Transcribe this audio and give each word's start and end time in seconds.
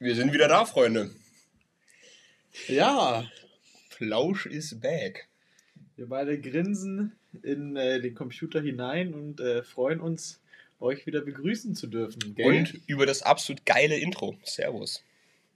Wir 0.00 0.14
sind 0.14 0.32
wieder 0.32 0.46
da, 0.46 0.64
Freunde. 0.64 1.10
Ja. 2.68 3.28
Plausch 3.90 4.46
is 4.46 4.78
back. 4.78 5.26
Wir 5.96 6.08
beide 6.08 6.40
grinsen 6.40 7.18
in 7.42 7.74
äh, 7.74 8.00
den 8.00 8.14
Computer 8.14 8.60
hinein 8.60 9.12
und 9.12 9.40
äh, 9.40 9.64
freuen 9.64 10.00
uns, 10.00 10.40
euch 10.78 11.04
wieder 11.06 11.22
begrüßen 11.22 11.74
zu 11.74 11.88
dürfen. 11.88 12.36
Gell? 12.36 12.46
Und 12.46 12.80
über 12.86 13.06
das 13.06 13.22
absolut 13.22 13.66
geile 13.66 13.96
Intro. 13.96 14.36
Servus. 14.44 15.02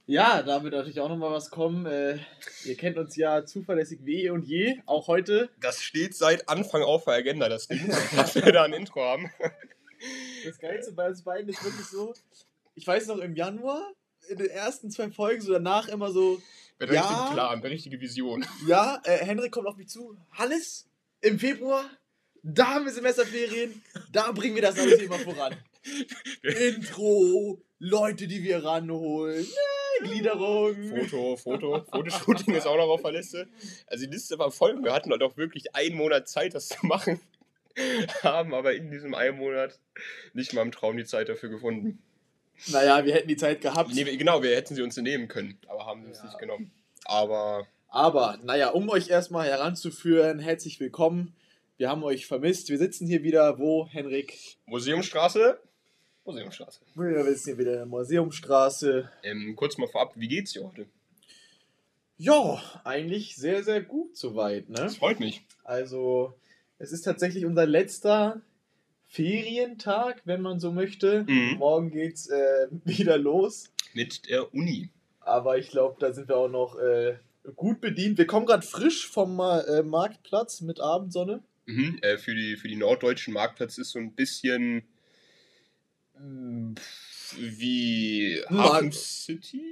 Ja, 0.07 0.43
da 0.43 0.61
wird 0.61 0.73
natürlich 0.73 0.99
auch 0.99 1.07
nochmal 1.07 1.31
was 1.31 1.49
kommen. 1.49 1.85
Äh, 1.85 2.17
ihr 2.65 2.75
kennt 2.75 2.97
uns 2.97 3.15
ja 3.15 3.45
zuverlässig 3.45 3.99
wie 4.03 4.25
eh 4.25 4.29
und 4.31 4.43
je, 4.43 4.77
auch 4.85 5.07
heute. 5.07 5.51
Das 5.61 5.81
steht 5.81 6.15
seit 6.15 6.49
Anfang 6.49 6.81
auf 6.81 7.05
der 7.05 7.13
Agenda, 7.13 7.47
das 7.47 7.69
Ding, 7.69 7.87
dass 8.17 8.35
wir 8.35 8.51
da 8.51 8.63
ein 8.63 8.73
Intro 8.73 9.03
haben. 9.03 9.31
Das 10.43 10.59
Geilste 10.59 10.91
bei 10.91 11.07
uns 11.07 11.21
beiden 11.21 11.47
ist 11.47 11.63
wirklich 11.63 11.85
so, 11.85 12.13
ich 12.75 12.85
weiß 12.85 13.07
noch 13.07 13.19
im 13.19 13.37
Januar, 13.37 13.93
in 14.29 14.37
den 14.37 14.49
ersten 14.49 14.89
zwei 14.91 15.11
Folgen, 15.11 15.41
so 15.41 15.53
danach 15.53 15.87
immer 15.87 16.11
so. 16.11 16.41
Mit 16.79 16.91
ja, 16.91 17.01
richtigen 17.01 17.33
Plan, 17.33 17.59
mit 17.61 17.71
richtige 17.71 18.01
Vision. 18.01 18.45
Ja, 18.67 19.01
äh, 19.03 19.17
Henrik 19.17 19.51
kommt 19.51 19.67
auf 19.67 19.77
mich 19.77 19.89
zu. 19.89 20.17
Hannes, 20.31 20.87
im 21.21 21.39
Februar, 21.39 21.85
da 22.41 22.75
haben 22.75 22.85
wir 22.85 22.91
Semesterferien, 22.91 23.81
da 24.11 24.31
bringen 24.31 24.55
wir 24.55 24.61
das 24.61 24.77
alles 24.77 24.99
Thema 24.99 25.17
voran. 25.19 25.55
Intro, 26.41 27.61
Leute, 27.79 28.27
die 28.27 28.43
wir 28.43 28.63
ranholen. 28.63 29.45
Ja, 29.45 30.07
Gliederung. 30.07 30.75
Foto, 30.89 31.37
Foto, 31.37 31.85
Fotoshooting 31.91 32.55
ist 32.55 32.65
auch 32.65 32.77
noch 32.77 32.89
auf 32.89 33.01
der 33.01 33.11
Liste. 33.11 33.47
Also 33.87 34.05
die 34.05 34.11
Liste 34.11 34.39
war 34.39 34.51
voll. 34.51 34.81
Wir 34.83 34.93
hatten 34.93 35.11
halt 35.11 35.23
auch 35.23 35.37
wirklich 35.37 35.75
einen 35.75 35.95
Monat 35.95 36.27
Zeit, 36.27 36.53
das 36.53 36.69
zu 36.69 36.85
machen. 36.85 37.19
Haben 38.23 38.53
aber 38.53 38.73
in 38.73 38.91
diesem 38.91 39.13
einen 39.13 39.37
Monat 39.37 39.79
nicht 40.33 40.53
mal 40.53 40.61
im 40.61 40.71
Traum 40.71 40.97
die 40.97 41.05
Zeit 41.05 41.29
dafür 41.29 41.49
gefunden. 41.49 42.01
Naja, 42.67 43.05
wir 43.05 43.13
hätten 43.13 43.27
die 43.27 43.37
Zeit 43.37 43.61
gehabt. 43.61 43.93
Nee, 43.93 44.03
genau, 44.17 44.41
wir 44.41 44.55
hätten 44.55 44.75
sie 44.75 44.81
uns 44.81 44.95
nehmen 44.97 45.27
können, 45.27 45.57
aber 45.67 45.85
haben 45.85 46.03
sie 46.03 46.11
ja. 46.11 46.17
es 46.17 46.23
nicht 46.23 46.39
genommen. 46.39 46.71
Aber. 47.05 47.67
Aber, 47.89 48.39
naja, 48.41 48.69
um 48.69 48.89
euch 48.89 49.09
erstmal 49.09 49.47
heranzuführen, 49.47 50.39
herzlich 50.39 50.79
willkommen. 50.79 51.35
Wir 51.77 51.89
haben 51.89 52.03
euch 52.03 52.25
vermisst. 52.25 52.69
Wir 52.69 52.77
sitzen 52.77 53.05
hier 53.05 53.23
wieder, 53.23 53.59
wo, 53.59 53.87
Henrik? 53.87 54.57
Museumstraße. 54.65 55.59
Museumstraße. 56.25 56.79
Wir 56.95 57.23
sitzen 57.25 57.49
hier 57.49 57.57
wieder 57.57 57.71
in 57.71 57.77
der 57.77 57.85
Museumstraße. 57.85 59.11
Ähm, 59.23 59.55
kurz 59.55 59.77
mal 59.77 59.87
vorab, 59.87 60.13
wie 60.15 60.27
geht's 60.27 60.53
dir 60.53 60.63
heute? 60.63 60.87
Ja, 62.17 62.61
eigentlich 62.83 63.35
sehr, 63.35 63.63
sehr 63.63 63.81
gut 63.81 64.15
soweit, 64.15 64.69
ne? 64.69 64.77
Das 64.77 64.97
freut 64.97 65.19
mich. 65.19 65.43
Also, 65.63 66.33
es 66.77 66.91
ist 66.91 67.01
tatsächlich 67.01 67.45
unser 67.45 67.65
letzter 67.65 68.41
Ferientag, 69.13 70.23
wenn 70.25 70.41
man 70.41 70.59
so 70.59 70.71
möchte. 70.71 71.23
Mhm. 71.27 71.57
Morgen 71.59 71.91
geht's 71.91 72.27
äh, 72.29 72.67
wieder 72.83 73.19
los. 73.19 73.69
Mit 73.93 74.27
der 74.27 74.51
Uni. 74.55 74.89
Aber 75.19 75.59
ich 75.59 75.69
glaube, 75.69 75.97
da 75.99 76.11
sind 76.11 76.29
wir 76.29 76.37
auch 76.37 76.49
noch 76.49 76.79
äh, 76.79 77.17
gut 77.55 77.79
bedient. 77.79 78.17
Wir 78.17 78.25
kommen 78.25 78.47
gerade 78.47 78.65
frisch 78.65 79.07
vom 79.07 79.39
äh, 79.39 79.83
Marktplatz 79.83 80.61
mit 80.61 80.79
Abendsonne. 80.79 81.43
Mhm, 81.67 81.99
äh, 82.01 82.17
für, 82.17 82.33
die, 82.33 82.57
für 82.57 82.67
die 82.67 82.75
norddeutschen 82.75 83.35
Marktplatz 83.35 83.77
ist 83.77 83.91
so 83.91 83.99
ein 83.99 84.13
bisschen 84.13 84.83
wie 87.37 88.41
Hafen 88.49 88.91
City? 88.91 89.63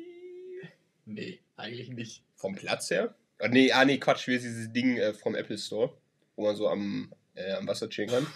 Nee, 1.06 1.40
eigentlich 1.56 1.90
nicht. 1.90 2.24
Vom 2.36 2.56
Platz 2.56 2.92
her? 2.92 3.16
Ah, 3.40 3.48
nee, 3.48 3.72
ah, 3.72 3.86
nee, 3.86 3.98
Quatsch, 3.98 4.28
wie 4.28 4.36
ist 4.36 4.44
dieses 4.44 4.72
Ding 4.72 4.98
äh, 4.98 5.14
vom 5.14 5.34
Apple 5.34 5.58
Store, 5.58 5.98
wo 6.36 6.44
man 6.44 6.56
so 6.56 6.68
am, 6.68 7.12
äh, 7.34 7.54
am 7.54 7.68
Wasser 7.68 7.90
chillen 7.90 8.10
kann. 8.10 8.28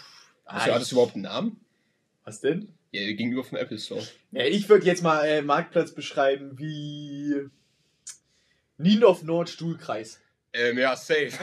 Hast 0.46 0.66
du, 0.66 0.72
hat 0.72 0.80
das 0.80 0.92
überhaupt 0.92 1.14
einen 1.14 1.24
Namen? 1.24 1.60
Was 2.24 2.40
denn? 2.40 2.72
Ja, 2.92 3.02
gegenüber 3.02 3.44
vom 3.44 3.58
Apple 3.58 3.78
Store. 3.78 4.06
Ja, 4.30 4.44
ich 4.44 4.68
würde 4.68 4.86
jetzt 4.86 5.02
mal 5.02 5.24
äh, 5.24 5.42
Marktplatz 5.42 5.92
beschreiben 5.92 6.58
wie 6.58 7.48
Niendorf 8.78 9.22
Nord 9.22 9.48
Stuhlkreis. 9.48 10.20
Ähm, 10.52 10.78
ja, 10.78 10.96
safe. 10.96 11.32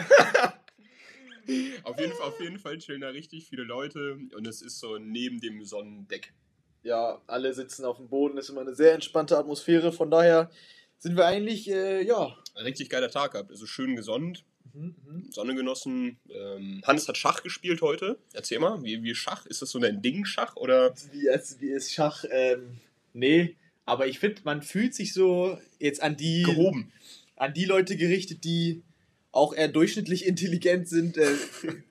auf, 1.84 2.00
jeden 2.00 2.13
Fall, 2.13 2.28
auf 2.28 2.40
jeden 2.40 2.59
Fall 2.59 2.78
chillen 2.78 3.02
da 3.02 3.09
richtig 3.09 3.47
viele 3.47 3.63
Leute 3.63 4.18
und 4.36 4.47
es 4.47 4.62
ist 4.62 4.80
so 4.80 4.97
neben 4.97 5.42
dem 5.42 5.63
Sonnendeck. 5.63 6.34
Ja, 6.84 7.22
alle 7.28 7.53
sitzen 7.53 7.86
auf 7.86 7.97
dem 7.97 8.09
Boden, 8.09 8.38
ist 8.38 8.50
immer 8.50 8.62
eine 8.62 8.75
sehr 8.75 8.94
entspannte 8.94 9.38
Atmosphäre, 9.38 9.92
von 9.92 10.09
daher 10.09 10.50
sind 10.97 11.16
wir 11.18 11.25
eigentlich, 11.25 11.69
äh, 11.69 12.02
ja. 12.02 12.36
Ein 12.56 12.66
richtig 12.66 12.90
geiler 12.90 13.09
Tag 13.09 13.34
gehabt, 13.34 13.52
also 13.52 13.66
schön 13.66 13.96
gesonnt. 13.96 14.46
Mhm, 14.74 14.96
mhm, 15.06 15.32
Sonne 15.32 15.56
genossen. 15.56 16.18
Ähm, 16.30 16.82
Hannes 16.86 17.08
hat 17.08 17.18
Schach 17.18 17.44
gespielt 17.44 17.82
heute. 17.82 18.18
Erzähl 18.34 18.60
mal, 18.60 18.84
wie, 18.84 19.04
wie 19.04 19.16
Schach? 19.16 19.46
Ist 19.46 19.62
das 19.62 19.70
so 19.70 19.80
ein 19.80 20.02
Ding, 20.02 20.26
Schach? 20.26 20.56
Oder? 20.56 20.94
Wie, 21.12 21.28
ist, 21.28 21.62
wie 21.62 21.70
ist 21.70 21.94
Schach? 21.94 22.26
Ähm, 22.32 22.78
nee, 23.14 23.56
aber 23.86 24.08
ich 24.08 24.20
finde, 24.20 24.42
man 24.46 24.62
fühlt 24.62 24.96
sich 24.96 25.14
so 25.14 25.58
jetzt 25.80 26.02
an 26.02 26.18
die. 26.18 26.44
Gehoben. 26.44 26.92
An 27.36 27.54
die 27.54 27.66
Leute 27.66 27.98
gerichtet, 27.98 28.44
die 28.44 28.84
auch 29.34 29.56
eher 29.56 29.68
durchschnittlich 29.68 30.28
intelligent 30.28 30.88
sind, 30.88 31.18
äh, 31.18 31.28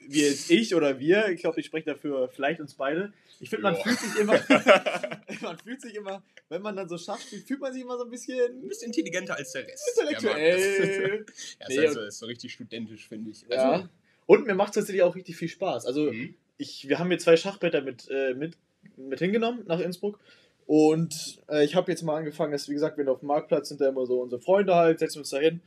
wie 0.08 0.22
jetzt 0.22 0.48
ich 0.50 0.76
oder 0.76 1.00
wir. 1.00 1.28
Ich 1.30 1.41
glaube, 1.41 1.58
ich 1.58 1.66
spreche 1.66 1.86
dafür 1.86 2.28
vielleicht 2.28 2.60
uns 2.60 2.75
beide. 2.75 3.12
Ich 3.41 3.50
finde, 3.50 3.64
man 3.64 3.76
fühlt 3.76 3.98
sich 3.98 4.16
immer, 4.16 4.34
man 5.41 5.58
fühlt 5.58 5.81
sich 5.82 5.97
immer, 5.97 6.22
wenn 6.48 6.62
man 6.62 6.76
dann 6.76 6.88
so 6.88 6.97
Schach 6.97 7.20
spielt, 7.20 7.44
fühlt 7.44 7.60
man 7.60 7.72
sich 7.72 7.82
immer 7.82 7.98
so 7.98 8.04
ein 8.04 8.10
bisschen, 8.10 8.62
ein 8.62 8.69
bisschen 8.69 8.86
intelligenter 8.86 9.34
als 9.34 9.50
der 9.52 9.66
Rest. 9.66 9.91
Intellektuell. 9.98 11.26
ja, 11.58 11.66
nee, 11.69 11.75
ist, 11.75 11.86
also, 11.88 12.00
ist 12.02 12.19
so 12.20 12.26
richtig 12.26 12.52
studentisch, 12.52 13.08
finde 13.08 13.32
ich. 13.32 13.44
Also, 13.50 13.54
ja. 13.54 13.88
Und 14.26 14.47
mir 14.47 14.54
macht 14.54 14.70
es 14.70 14.75
tatsächlich 14.76 15.02
auch 15.02 15.16
richtig 15.16 15.36
viel 15.36 15.48
Spaß. 15.48 15.84
Also, 15.84 16.12
mhm. 16.12 16.36
ich, 16.58 16.88
wir 16.88 17.00
haben 17.00 17.08
hier 17.08 17.19
zwei 17.19 17.36
Schachbretter 17.36 17.81
mit, 17.81 18.08
äh, 18.08 18.34
mit, 18.34 18.56
mit 18.97 19.19
hingenommen 19.19 19.64
nach 19.66 19.81
Innsbruck. 19.81 20.20
Und 20.66 21.42
äh, 21.50 21.64
ich 21.64 21.75
habe 21.75 21.91
jetzt 21.91 22.02
mal 22.02 22.19
angefangen, 22.19 22.52
dass, 22.52 22.69
wie 22.69 22.75
gesagt, 22.75 22.98
wenn 22.98 23.06
wir 23.06 23.12
auf 23.12 23.19
dem 23.19 23.26
Marktplatz 23.26 23.69
sind, 23.69 23.81
da 23.81 23.88
immer 23.88 24.06
so 24.06 24.20
unsere 24.20 24.41
Freunde 24.41 24.76
halt, 24.76 25.00
setzen 25.00 25.19
uns 25.19 25.31
da 25.31 25.38
hin 25.38 25.60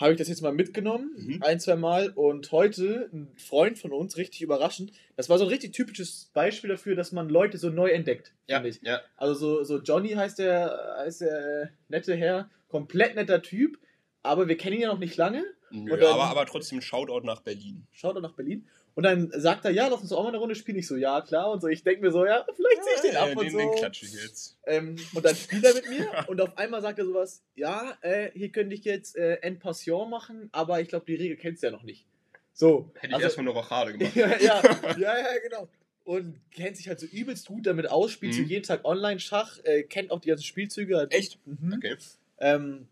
habe 0.00 0.12
ich 0.12 0.18
das 0.18 0.28
jetzt 0.28 0.40
mal 0.40 0.52
mitgenommen, 0.52 1.10
mhm. 1.16 1.42
ein, 1.42 1.60
zwei 1.60 1.76
Mal. 1.76 2.08
Und 2.08 2.50
heute 2.52 3.10
ein 3.12 3.28
Freund 3.36 3.78
von 3.78 3.92
uns, 3.92 4.16
richtig 4.16 4.40
überraschend, 4.40 4.92
das 5.16 5.28
war 5.28 5.38
so 5.38 5.44
ein 5.44 5.50
richtig 5.50 5.72
typisches 5.72 6.30
Beispiel 6.32 6.70
dafür, 6.70 6.96
dass 6.96 7.12
man 7.12 7.28
Leute 7.28 7.58
so 7.58 7.68
neu 7.68 7.90
entdeckt, 7.90 8.32
ja, 8.48 8.64
ich. 8.64 8.80
Ja. 8.82 9.02
Also 9.16 9.34
so, 9.34 9.64
so 9.64 9.78
Johnny 9.78 10.10
heißt 10.10 10.38
der, 10.38 10.96
heißt 10.98 11.20
der 11.20 11.70
nette 11.88 12.16
Herr, 12.16 12.50
komplett 12.68 13.14
netter 13.14 13.42
Typ, 13.42 13.78
aber 14.22 14.48
wir 14.48 14.56
kennen 14.56 14.76
ihn 14.76 14.82
ja 14.82 14.88
noch 14.88 14.98
nicht 14.98 15.16
lange. 15.16 15.44
Nö, 15.70 15.96
dann, 15.96 16.14
aber, 16.14 16.24
aber 16.24 16.46
trotzdem 16.46 16.80
Shoutout 16.80 17.24
nach 17.24 17.42
Berlin. 17.42 17.86
Shoutout 17.92 18.20
nach 18.20 18.32
Berlin. 18.32 18.66
Und 18.94 19.04
dann 19.04 19.30
sagt 19.34 19.64
er, 19.64 19.70
ja, 19.70 19.88
lass 19.88 20.00
uns 20.00 20.12
auch 20.12 20.22
mal 20.22 20.30
eine 20.30 20.38
Runde 20.38 20.54
spielen. 20.54 20.78
Ich 20.78 20.86
so, 20.86 20.96
ja, 20.96 21.20
klar. 21.20 21.50
Und 21.50 21.60
so, 21.60 21.68
ich 21.68 21.82
denke 21.82 22.02
mir 22.02 22.10
so, 22.10 22.24
ja, 22.24 22.44
vielleicht 22.54 22.84
ziehe 22.84 22.94
ich 22.96 23.00
den 23.02 23.16
ab 23.16 23.28
ja, 23.28 23.36
und 23.36 23.44
den, 23.44 23.52
so. 23.52 23.58
Den 23.58 23.72
klatsche 23.72 24.06
ich 24.06 24.12
jetzt. 24.14 24.56
Ähm, 24.66 24.96
und 25.14 25.24
dann 25.24 25.36
spielt 25.36 25.64
er 25.64 25.74
mit 25.74 25.88
mir 25.88 26.08
und 26.26 26.40
auf 26.40 26.56
einmal 26.58 26.82
sagt 26.82 26.98
er 26.98 27.06
sowas, 27.06 27.42
ja, 27.54 27.96
äh, 28.02 28.30
hier 28.34 28.50
könnte 28.50 28.74
ich 28.74 28.84
jetzt 28.84 29.16
äh, 29.16 29.36
En 29.42 29.58
Passion 29.58 30.10
machen, 30.10 30.48
aber 30.52 30.80
ich 30.80 30.88
glaube, 30.88 31.06
die 31.06 31.14
Regel 31.14 31.36
kennst 31.36 31.62
du 31.62 31.68
ja 31.68 31.72
noch 31.72 31.82
nicht. 31.82 32.06
So. 32.52 32.90
Hätte 32.94 33.08
ich 33.08 33.14
also, 33.14 33.24
erstmal 33.24 33.48
eine 33.48 33.58
Rochade 33.58 33.96
gemacht. 33.96 34.14
ja, 34.16 34.38
ja, 34.38 34.62
ja, 34.98 35.18
ja, 35.18 35.38
genau. 35.42 35.68
Und 36.04 36.40
kennt 36.50 36.76
sich 36.76 36.88
halt 36.88 36.98
so 36.98 37.06
übelst 37.06 37.46
gut 37.46 37.66
damit 37.66 37.88
aus, 37.88 38.10
spielt 38.10 38.32
mhm. 38.34 38.38
so 38.38 38.42
jeden 38.42 38.64
Tag 38.64 38.84
Online-Schach, 38.84 39.60
äh, 39.64 39.84
kennt 39.84 40.10
auch 40.10 40.20
die 40.20 40.28
ganzen 40.28 40.44
Spielzüge. 40.44 40.96
Halt. 40.96 41.12
Echt? 41.12 41.38
Mhm. 41.46 41.74
Okay. 41.74 41.96
Ähm, 42.38 42.88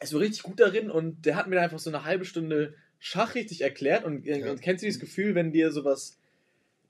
ist 0.00 0.10
so 0.10 0.18
richtig 0.18 0.42
gut 0.42 0.60
darin 0.60 0.90
und 0.90 1.26
der 1.26 1.36
hat 1.36 1.46
mir 1.46 1.56
dann 1.56 1.64
einfach 1.64 1.78
so 1.78 1.90
eine 1.90 2.04
halbe 2.04 2.24
Stunde 2.24 2.74
Schach 3.04 3.34
richtig 3.34 3.62
erklärt 3.62 4.04
und, 4.04 4.28
äh, 4.28 4.38
ja. 4.38 4.50
und 4.52 4.62
kennst 4.62 4.84
du 4.84 4.86
dieses 4.86 5.00
Gefühl, 5.00 5.34
wenn 5.34 5.50
dir 5.50 5.72
sowas, 5.72 6.20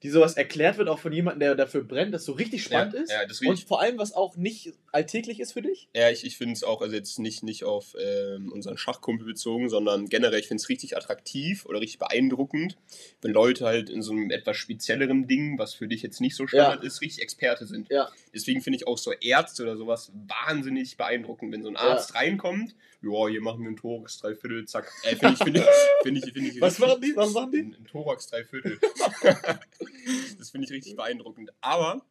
die 0.03 0.11
sowas 0.11 0.35
erklärt 0.35 0.77
wird, 0.77 0.91
auch 0.91 0.99
von 0.99 1.11
jemandem, 1.11 1.41
der 1.41 1.55
dafür 1.55 1.83
brennt, 1.85 2.13
das 2.13 2.27
so 2.27 2.33
richtig 2.33 2.65
spannend 2.65 2.93
ja, 2.93 3.01
ist? 3.01 3.11
Ja, 3.11 3.25
das 3.25 3.41
und 3.41 3.59
vor 3.61 3.81
allem, 3.81 3.97
was 3.97 4.13
auch 4.13 4.37
nicht 4.37 4.75
alltäglich 4.91 5.41
ist 5.41 5.53
für 5.53 5.63
dich? 5.63 5.89
Ja, 5.97 6.11
ich, 6.11 6.27
ich 6.27 6.37
finde 6.37 6.53
es 6.53 6.65
auch, 6.65 6.83
also 6.83 6.95
jetzt 6.95 7.19
nicht, 7.19 7.43
nicht 7.43 7.65
auf 7.65 7.97
ähm, 7.99 8.53
unseren 8.53 8.77
Schachkumpel 8.77 9.27
bezogen, 9.27 9.71
sondern 9.71 10.11
generell, 10.11 10.39
ich 10.39 10.49
finde 10.49 10.61
es 10.61 10.69
richtig 10.69 10.99
attraktiv 10.99 11.65
oder 11.65 11.81
richtig 11.81 12.01
beeindruckend, 12.01 12.77
wenn 13.23 13.33
Leute 13.33 13.65
halt 13.65 13.89
in 13.89 14.03
so 14.03 14.13
einem 14.13 14.31
etwas 14.31 14.59
spezielleren 14.59 15.27
Ding, 15.29 15.59
was 15.59 15.73
für 15.73 15.89
dich 15.89 16.03
jetzt 16.03 16.21
nicht 16.21 16.37
so 16.37 16.47
Standard 16.47 16.83
ja. 16.83 16.87
ist, 16.87 17.01
richtig 17.01 17.23
Experte 17.23 17.65
sind. 17.65 17.89
Ja. 17.89 18.11
Deswegen 18.35 18.61
finde 18.61 18.77
ich 18.77 18.87
auch 18.87 18.99
so 18.99 19.13
Ärzte 19.13 19.63
oder 19.63 19.79
sowas 19.79 20.13
wahnsinnig 20.29 20.99
beeindruckend, 20.99 21.55
wenn 21.55 21.63
so 21.63 21.71
ein 21.71 21.77
Arzt 21.77 22.15
reinkommt 22.15 22.75
ja, 23.03 23.29
hier 23.29 23.41
machen 23.41 23.61
wir 23.61 23.69
einen 23.69 23.77
Thorax 23.77 24.19
Dreiviertel, 24.19 24.67
zack. 24.67 24.91
Äh, 25.03 25.17
finde 25.17 25.35
ich, 25.35 25.39
finde 25.39 25.61
ich, 25.61 25.67
finde 26.03 26.21
ich, 26.21 26.33
find 26.33 26.55
ich 26.55 26.61
Was 26.61 26.79
machen 26.79 27.01
die? 27.01 27.17
Was 27.17 27.33
machen 27.33 27.51
die? 27.51 27.59
Ein, 27.59 27.75
ein 27.75 27.85
Thorax 27.85 28.29
Dreiviertel. 28.29 28.79
das 30.39 30.51
finde 30.51 30.67
ich 30.67 30.73
richtig 30.73 30.97
beeindruckend. 30.97 31.51
Aber 31.61 32.05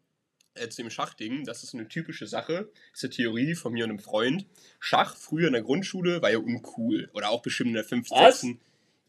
äh, 0.53 0.67
zu 0.67 0.81
dem 0.81 0.89
Schachding, 0.89 1.45
das 1.45 1.63
ist 1.63 1.73
eine 1.73 1.87
typische 1.87 2.27
Sache, 2.27 2.71
ist 2.93 3.03
eine 3.03 3.11
Theorie 3.11 3.55
von 3.55 3.73
mir 3.73 3.85
und 3.85 3.91
einem 3.91 3.99
Freund. 3.99 4.45
Schach 4.79 5.15
früher 5.15 5.47
in 5.47 5.53
der 5.53 5.63
Grundschule 5.63 6.21
war 6.21 6.29
ja 6.29 6.39
uncool. 6.39 7.09
Oder 7.13 7.29
auch 7.29 7.41
bestimmt 7.41 7.69
in 7.69 7.75
der 7.75 7.85
5. 7.85 8.11
Was? 8.11 8.41
6 8.41 8.57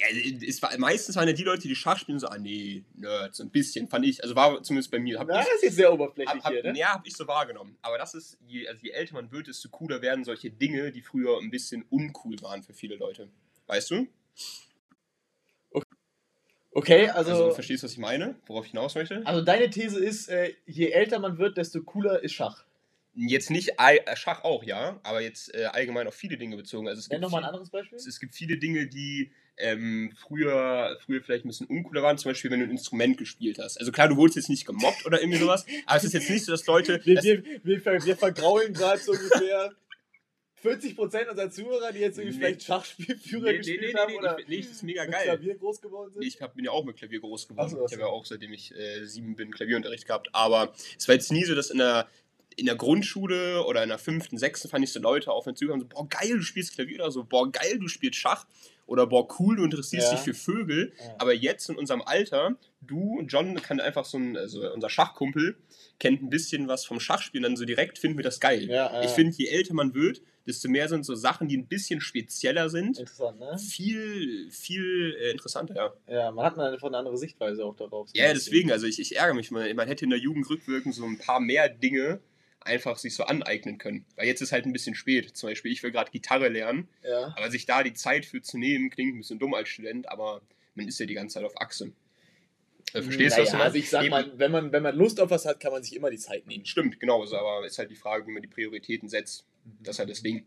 ja, 0.01 0.07
es 0.47 0.61
war, 0.63 0.77
meistens 0.79 1.17
waren 1.17 1.29
ja 1.29 1.35
die 1.35 1.45
Leute, 1.45 1.69
die 1.69 1.77
Schach 1.77 1.99
spielen, 1.99 2.19
so, 2.19 2.27
ah 2.29 2.39
nee, 2.39 2.85
Nerds, 2.95 3.37
so 3.37 3.45
ein 3.45 3.51
bisschen, 3.51 3.89
fand 3.89 4.05
ich. 4.05 4.23
Also 4.23 4.35
war 4.35 4.63
zumindest 4.63 4.91
bei 4.91 4.99
mir. 4.99 5.17
Ja, 5.17 5.23
ich, 5.23 5.29
das 5.29 5.55
ist 5.55 5.63
jetzt 5.63 5.77
sehr 5.77 5.93
oberflächlich 5.93 6.43
hab, 6.43 6.53
hier, 6.53 6.73
ne? 6.73 6.79
Ja, 6.79 6.95
hab 6.95 7.07
ich 7.07 7.15
so 7.15 7.27
wahrgenommen. 7.27 7.77
Aber 7.83 7.99
das 7.99 8.15
ist, 8.15 8.39
je, 8.47 8.67
also 8.69 8.81
je 8.83 8.91
älter 8.91 9.15
man 9.15 9.31
wird, 9.31 9.47
desto 9.47 9.69
cooler 9.69 10.03
werden 10.03 10.25
solche 10.25 10.51
Dinge, 10.51 10.91
die 10.93 11.03
früher 11.03 11.39
ein 11.39 11.51
bisschen 11.51 11.85
uncool 11.91 12.41
waren 12.43 12.63
für 12.63 12.75
viele 12.75 12.97
Leute. 12.97 13.29
Weißt 13.67 13.91
du? 13.91 14.09
Okay, 16.75 17.09
also. 17.11 17.33
Also, 17.33 17.49
du 17.49 17.55
verstehst, 17.55 17.85
was 17.85 17.93
ich 17.93 17.99
meine, 17.99 18.35
worauf 18.47 18.65
ich 18.65 18.71
hinaus 18.71 18.95
möchte? 18.95 19.23
Also, 19.27 19.45
deine 19.45 19.69
These 19.69 20.03
ist, 20.03 20.29
äh, 20.29 20.55
je 20.67 20.89
älter 20.91 21.19
man 21.19 21.39
wird, 21.39 21.59
desto 21.59 21.83
cooler 21.83 22.23
ist 22.23 22.33
Schach. 22.33 22.65
Jetzt 23.15 23.51
nicht 23.51 23.75
äh, 23.79 24.17
Schach 24.17 24.43
auch, 24.43 24.65
ja, 24.65 24.99
aber 25.03 25.21
jetzt 25.21 25.55
äh, 25.55 25.67
allgemein 25.67 26.09
auf 26.09 26.15
viele 26.15 26.39
Dinge 26.39 26.57
bezogen. 26.57 26.89
Also 26.89 27.01
es 27.01 27.11
Nenn 27.11 27.21
nochmal 27.21 27.43
ein 27.43 27.51
anderes 27.51 27.69
Beispiel. 27.69 27.97
es, 27.97 28.07
es 28.07 28.19
gibt 28.19 28.35
viele 28.35 28.57
Dinge, 28.57 28.87
die 28.87 29.31
ähm, 29.59 30.13
früher, 30.17 30.99
früher 31.05 31.23
vielleicht 31.23 31.45
ein 31.45 31.49
bisschen 31.49 31.67
uncooler 31.67 32.03
waren, 32.03 32.19
zum 32.19 32.31
Beispiel, 32.31 32.51
wenn 32.51 32.61
du 32.61 32.67
ein 32.67 32.71
Instrument 32.71 33.19
gespielt 33.19 33.59
hast. 33.59 33.79
Also 33.79 33.93
klar, 33.93 34.09
du 34.09 34.17
wurdest 34.17 34.37
jetzt 34.37 34.49
nicht 34.49 34.67
gemobbt 34.67 35.05
oder 35.07 35.21
irgendwie 35.21 35.39
sowas, 35.39 35.65
aber 35.87 35.99
es 35.99 36.05
ist 36.05 36.15
jetzt 36.15 36.31
nicht 36.31 36.45
so, 36.45 36.53
dass 36.53 36.67
Leute. 36.67 37.01
Wir, 37.05 37.23
wir, 37.23 37.45
wir, 37.63 38.05
wir 38.05 38.17
vergraulen 38.17 38.73
gerade 38.73 39.01
so 39.01 39.13
ungefähr 39.13 39.73
40% 40.63 41.29
unserer 41.29 41.51
Zuhörer, 41.51 41.93
die 41.93 41.99
jetzt 41.99 42.19
irgendwie 42.19 42.39
Nee. 42.39 42.45
vielleicht 42.45 42.63
Schachspielführer 42.65 43.51
nee, 43.51 43.59
gespielt 43.59 43.81
nee, 43.81 43.87
nee, 43.89 43.99
haben 43.99 44.13
nee, 44.13 44.19
oder 44.19 44.39
ich, 44.39 44.49
nee, 44.49 44.61
das 44.61 44.71
ist 44.71 44.83
mega 44.83 45.03
mit 45.03 45.13
geil. 45.13 45.25
Klavier 45.25 45.55
groß 45.57 45.81
geworden 45.81 46.13
sind. 46.13 46.23
Ich 46.23 46.41
hab, 46.41 46.55
bin 46.55 46.65
ja 46.65 46.71
auch 46.71 46.85
mit 46.85 46.97
Klavier 46.97 47.21
groß 47.21 47.49
geworden. 47.49 47.69
So, 47.69 47.85
ich 47.85 47.93
habe 47.93 48.03
ja 48.03 48.09
auch, 48.09 48.25
seitdem 48.25 48.53
ich 48.53 48.73
äh, 48.75 49.05
sieben 49.05 49.35
bin, 49.35 49.51
Klavierunterricht 49.51 50.07
gehabt. 50.07 50.29
Aber 50.33 50.73
es 50.97 51.09
war 51.09 51.15
jetzt 51.15 51.33
nie 51.33 51.45
so, 51.45 51.55
dass 51.55 51.71
in 51.71 51.79
der, 51.79 52.09
in 52.57 52.67
der 52.67 52.77
Grundschule 52.77 53.65
oder 53.65 53.83
in 53.83 53.89
der 53.89 53.99
fünften, 53.99 54.39
sechsten 54.39 54.69
fand 54.69 54.85
ich 54.85 54.93
so 54.93 55.01
Leute 55.01 55.33
auf 55.33 55.47
mir 55.47 55.55
zuhören 55.55 55.81
so, 55.81 55.87
boah, 55.87 56.09
geil, 56.09 56.37
du 56.37 56.43
spielst 56.43 56.75
Klavier 56.75 57.01
oder 57.01 57.11
so, 57.11 57.25
boah, 57.25 57.51
geil, 57.51 57.79
du 57.79 57.89
spielst 57.89 58.19
Schach 58.19 58.47
oder 58.93 59.07
boah, 59.07 59.27
cool, 59.41 59.57
du 59.57 59.65
interessierst 59.65 60.09
Ja. 60.09 60.15
dich 60.15 60.21
für 60.21 60.35
Vögel. 60.35 60.93
Ja. 60.99 61.15
Aber 61.19 61.33
jetzt 61.33 61.71
in 61.71 61.77
unserem 61.77 62.03
Alter, 62.03 62.57
du, 62.83 63.23
John, 63.27 63.55
kann 63.55 63.81
einfach 63.81 64.05
so 64.05 64.19
ein, 64.19 64.37
also 64.37 64.71
unser 64.71 64.91
Schachkumpel, 64.91 65.57
kennt 65.99 66.23
ein 66.23 66.29
bisschen 66.29 66.69
was 66.69 66.85
vom 66.85 67.01
Schachspielen, 67.01 67.43
dann 67.43 67.57
so 67.57 67.65
direkt 67.65 67.99
finden 67.99 68.19
wir 68.19 68.23
das 68.23 68.39
geil. 68.39 68.69
Ja. 68.69 69.03
Ich 69.03 69.11
finde, 69.13 69.35
je 69.35 69.47
älter 69.47 69.73
man 69.73 69.95
wird, 69.95 70.21
desto 70.47 70.69
mehr 70.69 70.89
sind 70.91 71.07
so 71.07 71.15
Sachen, 71.15 71.49
die 71.49 71.57
ein 71.57 71.69
bisschen 71.69 72.03
spezieller 72.03 72.69
sind. 72.69 72.99
Interessant, 72.99 73.41
ne? 73.41 73.57
Viel, 73.59 74.51
viel 74.51 75.17
äh, 75.19 75.31
interessanter, 75.31 75.75
ja. 75.75 75.93
Ja, 76.07 76.31
man 76.31 76.45
hat 76.45 76.59
mal 76.59 76.71
einfach 76.71 76.89
eine 76.89 76.99
andere 76.99 77.17
Sichtweise 77.17 77.65
auch 77.65 77.77
darauf. 77.77 78.11
Ja, 78.13 78.31
deswegen, 78.35 78.71
also 78.73 78.87
ich, 78.87 79.01
ich 79.01 79.17
ärgere 79.17 79.35
mich 79.35 79.51
mal. 79.51 79.73
Man 79.73 79.89
hätte 79.89 80.05
in 80.05 80.11
der 80.11 80.19
Jugend 80.19 80.51
rückwirkend 80.51 80.95
so 80.95 81.05
ein 81.07 81.17
paar 81.17 81.41
mehr 81.41 81.71
Dinge 81.71 82.21
einfach 82.67 82.97
sich 82.99 83.15
so 83.15 83.25
aneignen 83.25 83.79
können. 83.79 84.05
Weil 84.17 84.27
jetzt 84.27 84.41
ist 84.41 84.53
halt 84.53 84.65
ein 84.67 84.73
bisschen 84.73 84.95
spät. 84.95 85.37
Zum 85.37 85.49
Beispiel, 85.49 85.73
ich 85.73 85.83
will 85.83 85.91
gerade 85.93 86.11
Gitarre 86.11 86.49
lernen, 86.49 86.89
Ja. 87.03 87.35
aber 87.37 87.51
sich 87.51 87.67
da 87.67 87.83
die 87.83 87.95
Zeit 87.95 88.25
für 88.27 88.43
zu 88.43 88.59
nehmen, 88.59 88.91
klingt 88.91 89.15
ein 89.15 89.19
bisschen 89.19 89.39
dumm 89.39 89.55
als 89.55 89.69
Student, 89.69 90.09
aber 90.09 90.41
man 90.75 90.89
ist 90.89 90.99
ja 91.01 91.07
die 91.07 91.15
ganze 91.15 91.35
Zeit 91.35 91.45
auf 91.45 91.61
Achse. 91.61 91.93
Äh, 92.95 93.03
verstehst 93.03 93.37
du, 93.39 93.43
was 93.43 93.53
naja, 93.53 93.53
du 93.53 93.57
meinst? 93.59 93.65
Also 93.65 93.79
ich 93.79 93.91
sag 93.91 94.09
mal, 94.11 94.39
wenn 94.39 94.51
man, 94.53 94.73
wenn 94.73 94.83
man 94.83 94.95
Lust 94.97 95.19
auf 95.21 95.31
was 95.31 95.47
hat, 95.47 95.61
kann 95.61 95.73
man 95.73 95.83
sich 95.83 95.97
immer 95.97 96.11
die 96.11 96.19
Zeit 96.19 96.47
nehmen. 96.47 96.67
Stimmt, 96.67 97.01
genau 97.01 97.25
so, 97.25 97.37
aber 97.37 97.65
ist 97.67 97.79
halt 97.79 97.91
die 97.91 97.97
Frage, 97.97 98.27
wie 98.27 98.33
man 98.33 98.43
die 98.43 98.49
Prioritäten 98.49 99.09
setzt. 99.09 99.45
Das 99.83 99.97
ist 99.97 99.99
halt 100.01 100.11
das 100.11 100.23
Ding. 100.23 100.45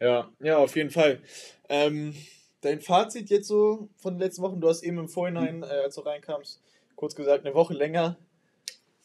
Ja, 0.00 0.30
ja, 0.40 0.56
auf 0.58 0.76
jeden 0.76 0.90
Fall. 0.90 1.20
Ähm, 1.68 2.14
dein 2.62 2.80
Fazit 2.80 3.30
jetzt 3.30 3.48
so 3.48 3.88
von 3.96 4.14
den 4.14 4.20
letzten 4.20 4.42
Wochen, 4.42 4.60
du 4.60 4.68
hast 4.68 4.82
eben 4.82 4.98
im 4.98 5.08
Vorhinein, 5.08 5.62
äh, 5.62 5.66
als 5.66 5.94
du 5.94 6.00
reinkamst, 6.02 6.60
kurz 6.96 7.14
gesagt, 7.14 7.44
eine 7.46 7.54
Woche 7.54 7.74
länger. 7.74 8.16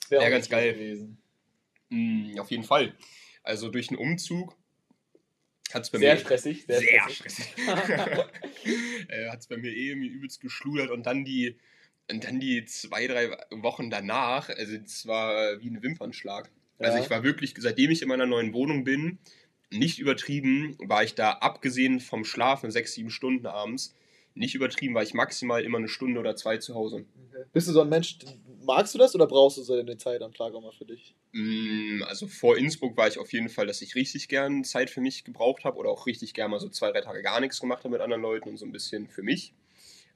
Wäre 0.09 0.23
Ja, 0.23 0.29
ganz 0.29 0.49
geil. 0.49 0.73
gewesen. 0.73 1.17
Mm, 1.95 2.39
auf 2.39 2.51
jeden 2.51 2.63
Fall. 2.63 2.93
Also 3.43 3.69
durch 3.69 3.87
den 3.87 3.97
Umzug 3.97 4.55
hat 5.73 5.83
es 5.83 5.89
bei 5.89 5.97
Sehr 5.97 6.13
mir... 6.15 6.19
stressig, 6.19 6.65
sehr, 6.65 6.79
Sehr 6.79 7.09
stressig. 7.09 7.45
stressig. 7.45 7.55
äh, 9.09 9.29
hat 9.29 9.39
es 9.39 9.47
bei 9.47 9.57
mir 9.57 9.71
eh 9.71 9.89
irgendwie 9.89 10.07
übelst 10.07 10.41
geschludert 10.41 10.89
und 10.91 11.05
dann 11.05 11.25
die, 11.25 11.57
und 12.11 12.23
dann 12.23 12.39
die 12.39 12.65
zwei, 12.65 13.07
drei 13.07 13.29
Wochen 13.51 13.89
danach, 13.89 14.49
also 14.49 14.75
es 14.75 15.07
war 15.07 15.59
wie 15.61 15.69
ein 15.69 15.81
Wimpernschlag. 15.81 16.51
Also 16.77 16.97
Ja. 16.97 17.03
ich 17.03 17.09
war 17.09 17.23
wirklich, 17.23 17.53
seitdem 17.57 17.91
ich 17.91 18.01
in 18.01 18.07
meiner 18.09 18.25
neuen 18.25 18.53
Wohnung 18.53 18.83
bin, 18.83 19.19
nicht 19.71 19.99
übertrieben, 19.99 20.75
war 20.79 21.03
ich 21.03 21.15
da 21.15 21.31
abgesehen 21.31 21.99
vom 21.99 22.23
Schlafen 22.25 22.69
sechs, 22.71 22.93
sieben 22.93 23.09
Stunden 23.09 23.45
abends, 23.47 23.95
nicht 24.35 24.53
übertrieben, 24.55 24.93
war 24.93 25.03
ich 25.03 25.13
maximal 25.13 25.63
immer 25.63 25.77
eine 25.77 25.87
Stunde 25.87 26.19
oder 26.19 26.35
zwei 26.35 26.57
zu 26.57 26.75
Hause. 26.75 27.05
Bist 27.53 27.67
du 27.67 27.71
so 27.71 27.81
ein 27.81 27.89
Mensch, 27.89 28.17
magst 28.65 28.93
du 28.93 28.97
das 28.99 29.15
oder 29.15 29.27
brauchst 29.27 29.57
du 29.57 29.63
so 29.63 29.73
eine 29.73 29.97
Zeit 29.97 30.21
am 30.21 30.33
Tag 30.33 30.53
auch 30.53 30.61
mal 30.61 30.71
für 30.71 30.85
dich? 30.85 31.15
Mm, 31.33 32.03
Also 32.07 32.27
vor 32.27 32.57
Innsbruck 32.57 32.95
war 32.97 33.07
ich 33.07 33.17
auf 33.17 33.33
jeden 33.33 33.49
Fall, 33.49 33.67
dass 33.67 33.81
ich 33.81 33.95
richtig 33.95 34.27
gern 34.27 34.63
Zeit 34.63 34.89
für 34.89 35.01
mich 35.01 35.23
gebraucht 35.23 35.63
habe 35.65 35.77
oder 35.77 35.89
auch 35.89 36.05
richtig 36.07 36.33
gern 36.33 36.51
mal 36.51 36.59
so 36.59 36.69
zwei, 36.69 36.91
drei 36.91 37.01
Tage 37.01 37.21
gar 37.21 37.39
nichts 37.39 37.59
gemacht 37.59 37.79
habe 37.83 37.89
mit 37.91 38.01
anderen 38.01 38.21
Leuten 38.21 38.49
und 38.49 38.57
so 38.57 38.65
ein 38.65 38.71
bisschen 38.71 39.07
für 39.09 39.23
mich. 39.23 39.53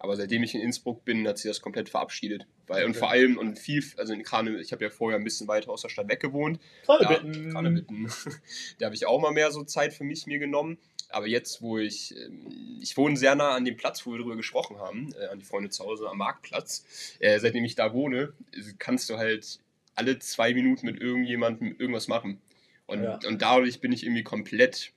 Aber 0.01 0.16
seitdem 0.16 0.44
ich 0.44 0.56
in 0.56 0.62
Innsbruck 0.62 1.04
bin, 1.04 1.28
hat 1.28 1.38
sich 1.38 1.50
das 1.50 1.60
komplett 1.60 1.90
verabschiedet. 1.90 2.48
Weil, 2.68 2.86
Und 2.86 2.92
Okay. 2.92 3.00
vor 3.00 3.10
allem, 3.10 3.38
und 3.38 3.60
viel, 3.60 3.84
also 3.98 4.13
in 4.13 4.24
Krane, 4.24 4.62
ich 4.62 4.72
habe 4.72 4.84
ja 4.86 4.90
vorher 4.90 5.19
ein 5.19 5.25
bisschen 5.25 5.50
weiter 5.50 5.69
aus 5.72 5.81
der 5.81 5.90
Stadt 5.90 6.07
weg 6.07 6.22
gewohnt. 6.22 6.60
Gerade 6.84 7.04
Ja, 7.04 7.19
bitten. 7.19 7.50
Kranebitten. 7.51 8.07
da 8.80 8.86
habe 8.86 8.96
ich 8.96 9.06
auch 9.06 9.19
mal 9.19 9.31
mehr 9.31 9.51
so 9.51 9.63
Zeit 9.66 9.94
für 9.94 10.06
mich 10.06 10.25
mir 10.25 10.40
genommen. 10.40 10.78
Aber 11.12 11.28
jetzt, 11.28 11.62
wo 11.62 11.80
ich, 11.80 12.16
ähm, 12.16 12.78
ich 12.82 12.96
wohne 12.96 13.18
sehr 13.18 13.34
nah 13.36 13.56
an 13.56 13.66
dem 13.66 13.78
Platz, 13.78 14.06
wo 14.06 14.12
wir 14.12 14.20
drüber 14.20 14.36
gesprochen 14.36 14.78
haben, 14.78 15.12
äh, 15.20 15.26
an 15.28 15.40
die 15.40 15.46
Freunde 15.46 15.70
zu 15.70 15.84
Hause 15.84 16.08
am 16.10 16.18
Marktplatz. 16.20 17.16
Äh, 17.20 17.40
seitdem 17.40 17.66
ich 17.66 17.76
da 17.76 17.94
wohne, 17.94 18.34
äh, 18.54 18.62
kannst 18.78 19.10
du 19.10 19.18
halt 19.18 19.60
alle 19.96 20.20
zwei 20.20 20.54
Minuten 20.54 20.86
mit 20.86 21.02
irgendjemandem 21.02 21.76
irgendwas 21.80 22.08
machen. 22.08 22.40
Und, 22.86 23.04
Ja. 23.04 23.20
und 23.28 23.42
dadurch 23.42 23.82
bin 23.82 23.92
ich 23.92 24.04
irgendwie 24.04 24.24
komplett 24.24 24.94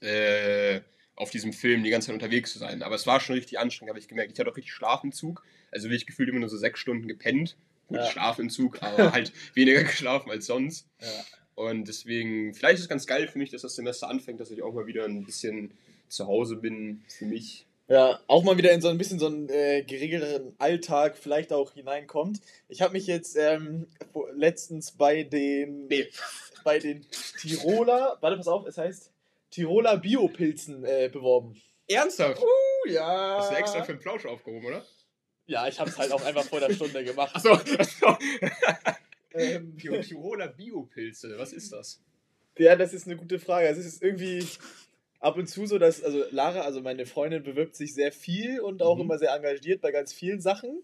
äh, 0.00 0.80
auf 1.14 1.30
diesem 1.30 1.52
Film 1.52 1.82
die 1.82 1.90
ganze 1.90 2.06
Zeit 2.08 2.14
unterwegs 2.14 2.52
zu 2.52 2.58
sein. 2.58 2.82
Aber 2.82 2.94
es 2.94 3.06
war 3.06 3.20
schon 3.20 3.34
richtig 3.36 3.58
anstrengend, 3.58 3.90
habe 3.90 3.98
ich 3.98 4.08
gemerkt. 4.08 4.32
Ich 4.32 4.38
hatte 4.38 4.50
auch 4.50 4.56
richtig 4.56 4.72
Schlafentzug. 4.74 5.42
Also 5.72 5.88
bin 5.88 5.96
ich 5.96 6.06
gefühlt 6.06 6.28
immer 6.28 6.40
nur 6.40 6.48
so 6.50 6.58
sechs 6.58 6.78
Stunden 6.78 7.08
gepennt. 7.08 7.56
Gut, 7.88 7.98
Ja. 7.98 8.06
Schlafentzug, 8.10 8.82
aber 8.82 9.12
halt 9.12 9.32
weniger 9.54 9.82
geschlafen 9.82 10.30
als 10.30 10.46
sonst. 10.46 10.86
Ja. 11.00 11.08
Und 11.56 11.88
deswegen, 11.88 12.54
vielleicht 12.54 12.76
ist 12.76 12.82
es 12.82 12.88
ganz 12.88 13.06
geil 13.06 13.28
für 13.28 13.38
mich, 13.38 13.50
dass 13.50 13.62
das 13.62 13.74
Semester 13.74 14.08
anfängt, 14.08 14.40
dass 14.40 14.50
ich 14.50 14.62
auch 14.62 14.72
mal 14.72 14.86
wieder 14.86 15.04
ein 15.04 15.24
bisschen 15.24 15.72
zu 16.08 16.26
Hause 16.26 16.56
bin 16.56 17.02
für 17.08 17.24
mich. 17.24 17.66
Ja, 17.88 18.20
auch 18.26 18.42
mal 18.42 18.58
wieder 18.58 18.72
in 18.72 18.80
so 18.80 18.88
ein 18.88 18.98
bisschen 18.98 19.18
so 19.18 19.26
einen 19.26 19.48
äh, 19.48 19.82
geregelteren 19.82 20.54
Alltag 20.58 21.16
vielleicht 21.16 21.52
auch 21.52 21.72
hineinkommt. 21.72 22.40
Ich 22.68 22.82
habe 22.82 22.92
mich 22.92 23.06
jetzt 23.06 23.36
ähm, 23.36 23.86
letztens 24.34 24.92
bei 24.92 25.22
den 25.22 25.86
Nee. 25.86 26.08
bei 26.64 26.78
den 26.78 27.06
Tiroler, 27.40 28.18
warte 28.20 28.36
pass 28.36 28.48
auf, 28.48 28.66
es 28.66 28.76
heißt 28.76 29.12
Tiroler 29.50 29.96
Biopilzen 29.96 30.84
äh, 30.84 31.08
beworben. 31.10 31.60
Ernsthaft? 31.88 32.42
Uh, 32.42 32.88
ja. 32.90 33.36
Hast 33.38 33.52
du 33.52 33.56
extra 33.56 33.82
für 33.84 33.92
den 33.92 34.00
Plausch 34.00 34.26
aufgehoben, 34.26 34.66
oder? 34.66 34.84
Ja, 35.46 35.68
ich 35.68 35.78
habe 35.78 35.88
es 35.88 35.96
halt 35.96 36.10
auch 36.12 36.24
einfach 36.24 36.44
vor 36.44 36.60
der 36.60 36.74
Stunde 36.74 37.04
gemacht. 37.04 37.34
Achso, 37.34 37.52
achso. 37.52 38.18
Ähm, 39.38 39.76
Tiroler 39.76 40.48
Biopilze, 40.48 41.36
was 41.38 41.52
ist 41.52 41.72
das? 41.72 42.02
ja, 42.58 42.74
das 42.76 42.94
ist 42.94 43.06
eine 43.06 43.16
gute 43.16 43.38
Frage. 43.38 43.68
Also 43.68 43.80
es 43.80 43.86
ist 43.86 44.02
irgendwie 44.02 44.46
ab 45.20 45.36
und 45.36 45.46
zu 45.46 45.66
so, 45.66 45.78
dass, 45.78 46.02
also 46.02 46.24
Lara, 46.30 46.60
also 46.62 46.80
meine 46.80 47.04
Freundin, 47.06 47.42
bewirbt 47.42 47.76
sich 47.76 47.94
sehr 47.94 48.12
viel 48.12 48.60
und 48.60 48.82
auch 48.82 48.96
Mhm. 48.96 49.02
immer 49.02 49.18
sehr 49.18 49.34
engagiert 49.34 49.80
bei 49.82 49.90
ganz 49.92 50.12
vielen 50.12 50.40
Sachen. 50.40 50.82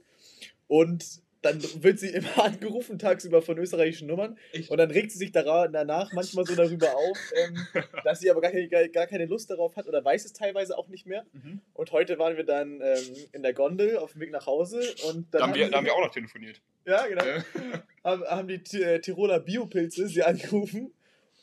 Und 0.68 1.22
dann 1.42 1.60
wird 1.82 1.98
sie 1.98 2.08
immer 2.10 2.38
angerufen 2.44 2.98
tagsüber 2.98 3.42
von 3.42 3.58
österreichischen 3.58 4.06
Nummern. 4.06 4.38
Echt? 4.52 4.70
Und 4.70 4.78
dann 4.78 4.90
regt 4.90 5.10
sie 5.10 5.18
sich 5.18 5.32
danach 5.32 6.12
manchmal 6.12 6.46
so 6.46 6.54
darüber 6.54 6.94
auf, 6.94 7.18
ähm, 7.36 7.56
dass 8.04 8.20
sie 8.20 8.30
aber 8.30 8.40
gar 8.40 8.50
keine, 8.52 8.68
gar, 8.68 9.06
keine 9.06 9.26
Lust 9.26 9.50
darauf 9.50 9.76
hat 9.76 9.86
oder 9.86 10.04
weiß 10.04 10.24
es 10.24 10.32
teilweise 10.32 10.78
auch 10.78 10.88
nicht 10.88 11.06
mehr. 11.06 11.24
Mhm. 11.32 11.60
Und 11.74 11.92
heute 11.92 12.18
waren 12.18 12.36
wir 12.36 12.44
dann 12.44 12.80
ähm, 12.80 13.16
in 13.32 13.42
der 13.42 13.52
Gondel 13.52 13.98
auf 13.98 14.12
dem 14.12 14.20
Weg 14.22 14.30
nach 14.30 14.46
Hause 14.46 14.80
und 15.08 15.26
dann 15.34 15.40
Da 15.40 15.46
haben, 15.48 15.54
wir, 15.54 15.68
da 15.68 15.76
haben 15.78 15.84
wir 15.84 15.94
auch 15.94 16.04
noch 16.04 16.12
telefoniert. 16.12 16.60
ja, 16.86 17.06
genau. 17.06 17.24
Ja. 17.24 17.44
haben, 18.04 18.24
haben 18.24 18.48
die 18.48 18.80
äh, 18.80 19.00
Tiroler 19.00 19.40
Biopilze 19.40 20.06
sie 20.08 20.22
angerufen. 20.22 20.92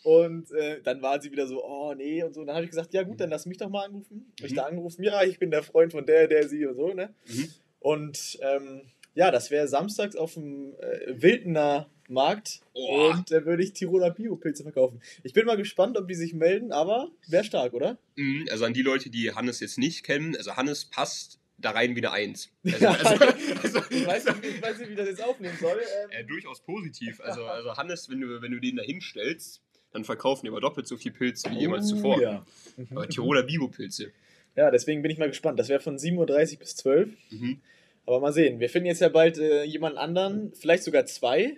Und 0.02 0.50
äh, 0.54 0.82
dann 0.82 1.02
war 1.02 1.22
sie 1.22 1.30
wieder 1.30 1.46
so, 1.46 1.62
oh 1.62 1.94
nee 1.94 2.24
und 2.24 2.34
so. 2.34 2.40
Und 2.40 2.48
dann 2.48 2.56
habe 2.56 2.64
ich 2.64 2.72
gesagt, 2.72 2.94
ja 2.94 3.04
gut, 3.04 3.20
dann 3.20 3.30
lass 3.30 3.46
mich 3.46 3.58
doch 3.58 3.68
mal 3.68 3.84
anrufen. 3.84 4.32
Hab 4.40 4.46
Ich 4.46 4.54
Mhm. 4.54 4.56
da 4.56 4.64
angerufen, 4.64 5.04
ja, 5.04 5.24
ich 5.24 5.40
bin 5.40 5.52
der 5.52 5.62
Freund 5.62 5.92
von 5.92 6.06
der, 6.06 6.30
der, 6.30 6.48
sie 6.48 6.66
und 6.66 6.76
so, 6.78 6.94
ne? 6.94 7.14
Mhm. 7.28 7.50
Und 7.82 8.40
ähm, 8.42 8.82
ja, 9.20 9.32
das 9.32 9.52
wäre 9.52 9.68
samstags 9.68 10.16
auf 10.16 10.36
dem 10.36 10.74
äh, 10.80 11.22
Wildner 11.22 11.90
Markt 12.08 12.62
Oh. 12.74 13.12
und 13.12 13.30
da 13.30 13.46
würde 13.46 13.62
ich 13.64 13.74
Tiroler 13.74 14.10
Biopilze 14.12 14.64
verkaufen. 14.64 15.02
Ich 15.24 15.34
bin 15.34 15.46
mal 15.46 15.58
gespannt, 15.58 15.98
ob 15.98 16.08
die 16.08 16.16
sich 16.16 16.34
melden, 16.34 16.72
aber 16.72 17.10
wäre 17.28 17.44
stark, 17.44 17.74
oder? 17.74 17.98
Mhm, 18.16 18.48
Also 18.50 18.64
an 18.66 18.74
die 18.74 18.82
Leute, 18.82 19.10
die 19.10 19.34
Hannes 19.34 19.60
jetzt 19.60 19.78
nicht 19.78 20.04
kennen, 20.04 20.36
also 20.38 20.56
Hannes 20.56 20.86
passt 20.86 21.40
da 21.58 21.72
rein 21.72 21.96
wie 21.96 22.00
eine 22.00 22.12
Eins. 22.12 22.50
Also, 22.64 22.86
Ja, 22.86 22.92
also, 22.92 23.26
also, 23.64 23.80
ich, 23.90 24.08
weiß 24.08 24.26
nicht, 24.26 24.46
ich 24.56 24.62
weiß 24.62 24.80
nicht, 24.80 24.90
wie 24.92 24.96
das 24.96 25.08
jetzt 25.10 25.22
aufnehmen 25.24 25.58
soll. 25.60 25.78
Ähm, 26.06 26.10
äh, 26.12 26.24
durchaus 26.24 26.62
positiv. 26.62 27.20
Also, 27.22 27.44
also 27.46 27.76
Hannes, 27.76 28.10
wenn 28.10 28.22
du, 28.22 28.42
wenn 28.42 28.52
du 28.54 28.60
den 28.62 28.78
da 28.78 28.84
hinstellst, 28.84 29.62
dann 29.92 30.06
verkaufen 30.06 30.46
die 30.46 30.50
aber 30.52 30.62
doppelt 30.62 30.88
so 30.88 30.96
viel 30.98 31.12
Pilze 31.12 31.52
wie 31.52 31.60
jemals 31.60 31.92
oh, 31.92 31.96
zuvor. 31.96 32.22
Ja. 32.22 32.46
Aber 32.92 33.10
Tiroler 33.10 33.44
Bibo-Pilze. 33.44 34.12
ja, 34.56 34.72
deswegen 34.72 35.02
bin 35.02 35.12
ich 35.12 35.18
mal 35.18 35.28
gespannt. 35.28 35.60
Das 35.60 35.68
wäre 35.68 35.82
von 35.82 35.98
7.30 35.98 36.54
Uhr 36.54 36.60
bis 36.60 36.76
12 36.78 37.10
Uhr. 37.10 37.38
Mhm. 37.38 37.62
Aber 38.06 38.20
mal 38.20 38.34
sehen. 38.34 38.60
Wir 38.60 38.70
finden 38.70 38.88
jetzt 38.88 39.02
ja 39.02 39.10
bald 39.10 39.38
äh, 39.38 39.64
jemanden 39.64 39.98
anderen, 39.98 40.54
vielleicht 40.54 40.84
sogar 40.84 41.06
zwei, 41.06 41.58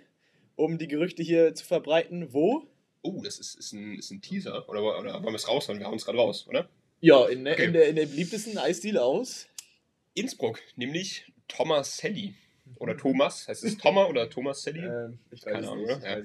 um 0.56 0.78
die 0.78 0.88
Gerüchte 0.88 1.22
hier 1.22 1.54
zu 1.54 1.64
verbreiten. 1.64 2.32
Wo? 2.32 2.66
Oh, 3.02 3.20
das 3.24 3.38
ist, 3.38 3.54
ist, 3.56 3.72
ein, 3.72 3.98
ist 3.98 4.10
ein 4.10 4.20
Teaser. 4.20 4.68
Oder, 4.68 4.82
oder 4.82 5.14
wollen 5.14 5.24
wir 5.24 5.34
es 5.34 5.48
raushauen? 5.48 5.78
Wir 5.78 5.86
hauen 5.86 5.96
es 5.96 6.04
gerade 6.04 6.18
raus, 6.18 6.46
oder? 6.48 6.68
Ja, 7.00 7.26
in, 7.26 7.44
der- 7.44 7.54
Okay. 7.54 7.64
in, 7.66 7.72
der, 7.72 7.88
in 7.88 7.96
der 7.96 8.06
beliebtesten 8.06 8.58
Eisdiele 8.58 9.02
aus. 9.02 9.48
Innsbruck, 10.14 10.60
nämlich 10.76 11.32
Thomas 11.48 11.96
Sally. 11.96 12.34
Oder 12.76 12.96
Thomas, 12.96 13.48
heißt 13.48 13.64
es 13.64 13.76
Thomas 13.78 14.08
oder 14.08 14.30
Thomas 14.30 14.62
Sally? 14.62 14.80
Ähm, 14.80 15.18
ich 15.30 15.40
Keine 15.42 15.56
weiß 15.58 15.64
es 15.64 15.70
Ahnung, 15.70 15.86
nicht. 15.86 15.96
oder? 15.96 16.18
Ja. 16.18 16.24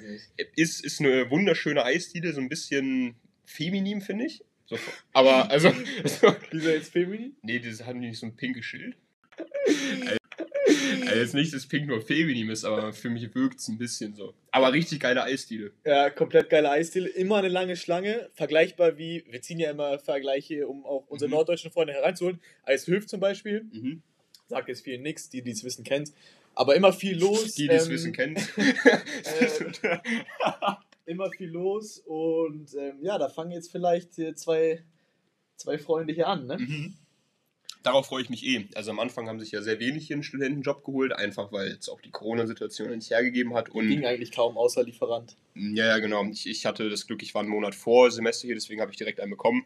Ist, 0.55 0.83
ist 0.85 0.99
eine 1.01 1.29
wunderschöne 1.31 1.83
Eisdiele, 1.83 2.31
so 2.33 2.39
ein 2.41 2.47
bisschen 2.49 3.15
feminin, 3.45 4.01
finde 4.01 4.25
ich. 4.25 4.43
So, 4.65 4.77
aber, 5.13 5.49
also, 5.49 5.69
Wieso 6.51 6.69
jetzt 6.69 6.91
Femini? 6.91 7.31
nee, 7.41 7.59
das 7.59 7.85
haben 7.85 8.01
die 8.01 8.09
nicht 8.09 8.19
so 8.19 8.25
ein 8.27 8.35
pinkes 8.35 8.65
Schild. 8.65 8.95
Also 9.67 11.15
jetzt 11.19 11.33
nicht, 11.35 11.53
dass 11.53 11.65
Pink 11.67 11.87
nur 11.87 12.01
feminin 12.01 12.49
ist, 12.49 12.65
aber 12.65 12.93
für 12.93 13.09
mich 13.09 13.33
wirkt 13.33 13.59
es 13.59 13.67
ein 13.67 13.77
bisschen 13.77 14.15
so. 14.15 14.33
Aber 14.51 14.73
richtig 14.73 14.99
geile 14.99 15.23
Eisdiele. 15.23 15.71
Ja, 15.85 16.09
komplett 16.09 16.49
geile 16.49 16.69
Eisdiele. 16.69 17.07
Immer 17.09 17.37
eine 17.37 17.47
lange 17.49 17.75
Schlange. 17.75 18.29
Vergleichbar 18.33 18.97
wie, 18.97 19.23
wir 19.29 19.41
ziehen 19.41 19.59
ja 19.59 19.71
immer 19.71 19.99
Vergleiche, 19.99 20.67
um 20.67 20.85
auch 20.85 21.05
unsere 21.07 21.29
Mhm. 21.29 21.35
norddeutschen 21.35 21.71
Freunde 21.71 21.93
hereinzuholen. 21.93 22.39
Eishöf 22.63 23.07
zum 23.07 23.19
Beispiel. 23.19 23.63
Mhm. 23.71 24.01
Sagt 24.47 24.67
jetzt 24.69 24.83
vielen 24.83 25.01
nichts, 25.01 25.29
die, 25.29 25.41
die 25.41 25.51
es 25.51 25.63
wissen, 25.63 25.83
kennt. 25.83 26.11
Aber 26.55 26.75
immer 26.75 26.91
viel 26.93 27.17
los. 27.19 27.53
Die, 27.55 27.67
die 27.67 27.73
es 27.75 27.85
ähm, 27.85 27.91
wissen, 27.91 28.13
kennen. 28.13 28.35
Immer 31.05 31.29
viel 31.31 31.49
los. 31.49 31.99
Und 32.05 32.73
ähm, 32.75 32.97
ja, 33.01 33.17
da 33.17 33.29
fangen 33.29 33.51
jetzt 33.51 33.71
vielleicht 33.71 34.13
zwei, 34.37 34.83
zwei 35.55 35.77
Freunde 35.77 36.13
hier 36.13 36.27
an, 36.27 36.47
ne? 36.47 36.57
Mhm. 36.57 36.93
Darauf 37.87 38.07
freue 38.07 38.21
ich 38.21 38.29
mich 38.29 38.45
eh. 38.45 38.67
Also 38.75 38.91
am 38.91 38.99
Anfang 38.99 39.29
haben 39.29 39.39
sich 39.39 39.51
ja 39.51 39.61
sehr 39.61 39.79
wenig 39.79 40.07
hier 40.07 40.17
einen 40.17 40.23
Studentenjob 40.23 40.83
geholt, 40.83 41.13
einfach 41.13 41.53
weil 41.53 41.69
es 41.69 41.87
auch 41.87 42.01
die 42.01 42.11
Corona-Situation 42.11 42.89
nicht 42.93 43.09
hergegeben 43.11 43.53
hat. 43.53 43.69
Und 43.69 43.87
Ging 43.87 44.05
eigentlich 44.05 44.31
kaum 44.33 44.57
außer 44.57 44.83
Lieferant. 44.83 45.37
Ja, 45.55 45.85
ja, 45.87 45.97
genau. 45.99 46.25
Ich, 46.25 46.47
ich 46.47 46.65
hatte 46.65 46.89
das 46.89 47.07
Glück, 47.07 47.23
ich 47.23 47.33
war 47.33 47.43
einen 47.43 47.49
Monat 47.49 47.75
vor 47.75 48.11
Semester 48.11 48.45
hier, 48.45 48.55
deswegen 48.55 48.81
habe 48.81 48.91
ich 48.91 48.97
direkt 48.97 49.21
einen 49.21 49.31
bekommen, 49.31 49.63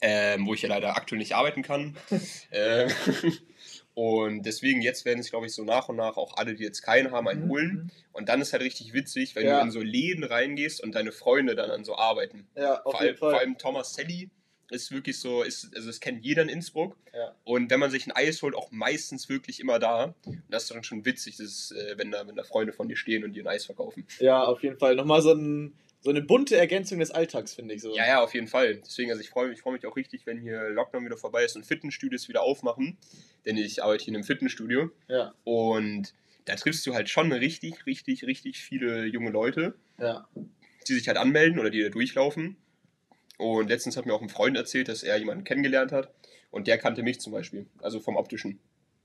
ähm, 0.00 0.46
wo 0.48 0.54
ich 0.54 0.62
ja 0.62 0.68
leider 0.68 0.96
aktuell 0.96 1.18
nicht 1.20 1.34
arbeiten 1.36 1.62
kann. 1.62 1.96
ähm, 2.50 2.90
und 3.94 4.42
deswegen, 4.44 4.82
jetzt 4.82 5.04
werden 5.04 5.22
sich, 5.22 5.30
glaube 5.30 5.46
ich, 5.46 5.52
so 5.54 5.62
nach 5.64 5.88
und 5.88 5.96
nach 5.96 6.16
auch 6.16 6.36
alle, 6.36 6.54
die 6.56 6.64
jetzt 6.64 6.82
keinen 6.82 7.12
haben, 7.12 7.28
einen 7.28 7.48
holen. 7.48 7.92
Und 8.12 8.28
dann 8.28 8.40
ist 8.40 8.52
halt 8.52 8.62
richtig 8.62 8.92
witzig, 8.94 9.36
wenn 9.36 9.44
Mhm. 9.44 9.48
Ja. 9.48 9.58
du 9.60 9.64
in 9.66 9.70
so 9.70 9.80
Läden 9.80 10.24
reingehst 10.24 10.82
und 10.82 10.94
deine 10.96 11.12
Freunde 11.12 11.54
dann 11.54 11.70
an 11.70 11.84
so 11.84 11.96
arbeiten. 11.96 12.48
Ja, 12.56 12.82
auf 12.82 12.92
Vor, 12.92 13.00
jeden 13.02 13.06
allem, 13.10 13.16
vor 13.18 13.30
Fall. 13.30 13.40
allem 13.40 13.58
Thomas 13.58 13.94
Sally 13.94 14.28
ist 14.70 14.90
wirklich 14.90 15.18
so, 15.18 15.42
ist, 15.42 15.74
also 15.74 15.86
das 15.86 16.00
kennt 16.00 16.24
jeder 16.24 16.42
in 16.42 16.48
Innsbruck. 16.48 16.96
Ja. 17.14 17.34
Und 17.44 17.70
wenn 17.70 17.80
man 17.80 17.90
sich 17.90 18.06
ein 18.06 18.12
Eis 18.12 18.42
holt, 18.42 18.54
auch 18.54 18.70
meistens 18.72 19.28
wirklich 19.28 19.60
immer 19.60 19.78
da. 19.78 20.14
Und 20.24 20.42
das 20.48 20.64
ist 20.64 20.70
dann 20.72 20.84
schon 20.84 21.04
witzig, 21.04 21.36
das 21.36 21.46
ist, 21.46 21.72
äh, 21.72 21.96
wenn, 21.98 22.10
da, 22.10 22.26
wenn 22.26 22.36
da 22.36 22.42
Freunde 22.42 22.72
von 22.72 22.88
dir 22.88 22.96
stehen 22.96 23.24
und 23.24 23.32
dir 23.32 23.44
ein 23.44 23.48
Eis 23.48 23.64
verkaufen. 23.66 24.06
Ja, 24.18 24.44
auf 24.44 24.62
jeden 24.62 24.78
Fall. 24.78 24.96
Nochmal 24.96 25.22
so, 25.22 25.32
ein, 25.32 25.74
so 26.00 26.10
eine 26.10 26.22
bunte 26.22 26.56
Ergänzung 26.56 26.98
des 26.98 27.10
Alltags, 27.10 27.54
finde 27.54 27.74
ich 27.74 27.82
so. 27.82 27.94
Ja, 27.94 28.06
ja, 28.06 28.22
auf 28.22 28.34
jeden 28.34 28.48
Fall. 28.48 28.76
Deswegen, 28.76 29.10
also 29.10 29.22
ich 29.22 29.30
freue 29.30 29.48
mich, 29.48 29.58
ich 29.58 29.62
freu 29.62 29.72
mich 29.72 29.86
auch 29.86 29.96
richtig, 29.96 30.26
wenn 30.26 30.40
hier 30.40 30.70
Lockdown 30.70 31.04
wieder 31.04 31.16
vorbei 31.16 31.44
ist 31.44 31.56
und 31.56 31.64
Fitnessstudios 31.64 32.28
wieder 32.28 32.42
aufmachen. 32.42 32.98
Denn 33.44 33.56
ich 33.56 33.82
arbeite 33.82 34.04
hier 34.04 34.12
in 34.12 34.16
einem 34.16 34.24
Fitnessstudio 34.24 34.90
Ja, 35.08 35.34
und 35.44 36.12
da 36.44 36.54
triffst 36.54 36.86
du 36.86 36.94
halt 36.94 37.08
schon 37.08 37.32
richtig, 37.32 37.86
richtig, 37.86 38.24
richtig 38.24 38.58
viele 38.58 39.04
junge 39.04 39.30
Leute, 39.30 39.74
ja. 39.98 40.28
die 40.88 40.94
sich 40.94 41.06
halt 41.08 41.18
anmelden 41.18 41.58
oder 41.58 41.70
die 41.70 41.82
da 41.82 41.88
durchlaufen. 41.88 42.56
Und 43.38 43.68
letztens 43.68 43.96
hat 43.96 44.06
mir 44.06 44.14
auch 44.14 44.22
ein 44.22 44.28
Freund 44.28 44.56
erzählt, 44.56 44.88
dass 44.88 45.02
er 45.02 45.16
jemanden 45.18 45.44
kennengelernt 45.44 45.92
hat 45.92 46.10
und 46.50 46.66
der 46.66 46.78
kannte 46.78 47.02
mich 47.02 47.20
zum 47.20 47.32
Beispiel, 47.32 47.66
also 47.82 48.00
vom 48.00 48.16
optischen. 48.16 48.58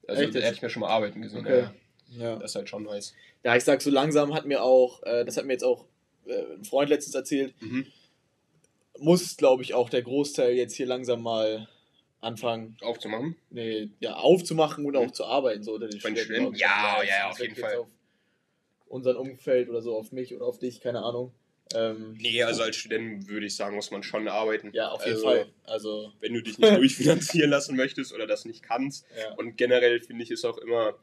Also 0.08 0.24
Echt 0.24 0.36
hätte 0.36 0.54
ich 0.56 0.62
mir 0.62 0.70
schon 0.70 0.82
mal 0.82 0.90
arbeiten 0.90 1.22
gesehen. 1.22 1.42
Okay. 1.42 1.60
Ja, 1.60 1.74
Ja. 2.18 2.36
das 2.38 2.52
ist 2.52 2.56
halt 2.56 2.70
schon 2.70 2.84
nice. 2.84 3.14
ja, 3.44 3.56
ich 3.56 3.64
sag 3.64 3.82
so 3.82 3.90
langsam 3.90 4.34
hat 4.34 4.46
mir 4.46 4.64
auch, 4.64 5.04
äh, 5.04 5.26
das 5.26 5.38
hat 5.38 5.46
mir 5.46 5.54
jetzt 5.54 5.64
auch 5.64 5.86
äh, 6.26 6.54
ein 6.56 6.64
Freund 6.66 6.90
letztens 6.90 7.16
erzählt, 7.16 7.54
Mhm. 7.62 7.88
muss, 9.00 9.36
glaube 9.38 9.64
ich, 9.64 9.74
auch 9.74 9.90
der 9.90 10.02
Großteil 10.04 10.54
jetzt 10.54 10.76
hier 10.76 10.86
langsam 10.86 11.22
mal 11.24 11.68
anfangen, 12.20 12.78
Aufzumachen. 12.82 13.36
nee, 13.50 13.90
ja, 14.00 14.14
aufzumachen 14.14 14.86
und 14.86 14.94
Mhm. 14.94 15.00
auch 15.00 15.12
zu 15.12 15.26
arbeiten, 15.26 15.64
so 15.64 15.74
unter 15.74 15.88
den 15.88 16.00
Studenten, 16.00 16.24
Studenten? 16.26 16.56
Ja, 16.56 17.02
ja, 17.04 17.28
das 17.28 17.32
auf 17.38 17.40
jeden 17.42 17.56
Fall. 17.56 17.78
Auf 17.78 17.88
unseren 18.88 19.16
Umfeld 19.18 19.70
oder 19.70 19.82
so, 19.82 19.98
auf 19.98 20.12
mich 20.12 20.36
oder 20.36 20.46
auf 20.46 20.60
dich, 20.60 20.82
keine 20.82 21.02
Ahnung. 21.04 21.34
Ähm, 21.76 22.18
Nee, 22.20 22.44
also 22.44 22.64
als 22.64 22.76
Student 22.76 23.28
würde 23.28 23.46
ich 23.46 23.56
sagen, 23.56 23.76
muss 23.76 23.92
man 23.92 24.04
schon 24.04 24.28
arbeiten. 24.28 24.72
ja, 24.74 24.90
auf 24.90 25.04
jeden 25.06 25.16
also, 25.16 25.28
Fall. 25.28 25.46
Also, 25.64 26.14
Wenn 26.20 26.34
du 26.34 26.42
dich 26.42 26.58
nicht 26.58 26.76
durchfinanzieren 26.78 27.50
lassen 27.50 27.76
möchtest 27.76 28.14
oder 28.14 28.28
das 28.28 28.46
nicht 28.46 28.64
kannst, 28.64 29.06
ja. 29.18 29.34
Und 29.36 29.58
generell 29.58 30.00
finde 30.02 30.24
ich 30.24 30.32
es 30.32 30.46
auch 30.46 30.58
immer, 30.58 30.96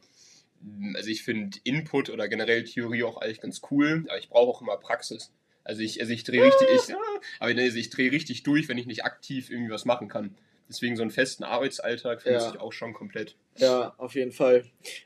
also 0.95 1.09
ich 1.09 1.23
finde 1.23 1.59
Input 1.65 2.11
oder 2.11 2.29
generell 2.29 2.65
Theorie 2.65 3.05
auch 3.05 3.19
eigentlich 3.19 3.41
ganz 3.41 3.61
cool, 3.71 4.05
aber 4.09 4.19
ich 4.19 4.29
brauche 4.29 4.51
auch 4.51 4.63
immer 4.63 4.77
Praxis. 4.77 5.33
Also 5.65 5.83
ich, 5.83 6.01
also 6.01 6.13
ich 6.13 6.25
drehe 6.25 6.45
richtig, 6.45 6.69
ich, 6.75 6.95
aber 7.41 7.61
also 7.61 7.79
ich 7.79 7.91
drehe 7.91 8.11
richtig 8.11 8.43
durch, 8.43 8.69
wenn 8.69 8.79
ich 8.79 8.87
nicht 8.87 9.05
aktiv 9.05 9.51
irgendwie 9.51 9.73
was 9.73 9.85
machen 9.85 10.09
kann. 10.09 10.35
Deswegen 10.69 10.97
so 10.97 11.03
einen 11.03 11.11
festen 11.11 11.45
Arbeitsalltag 11.45 12.23
vermisse 12.23 12.47
Ja. 12.47 12.55
ich 12.55 12.61
auch 12.61 12.73
schon 12.73 12.93
komplett. 12.93 13.37
Ja, 13.57 13.95
auf 13.97 14.15
jeden 14.15 14.33
Fall. 14.33 14.65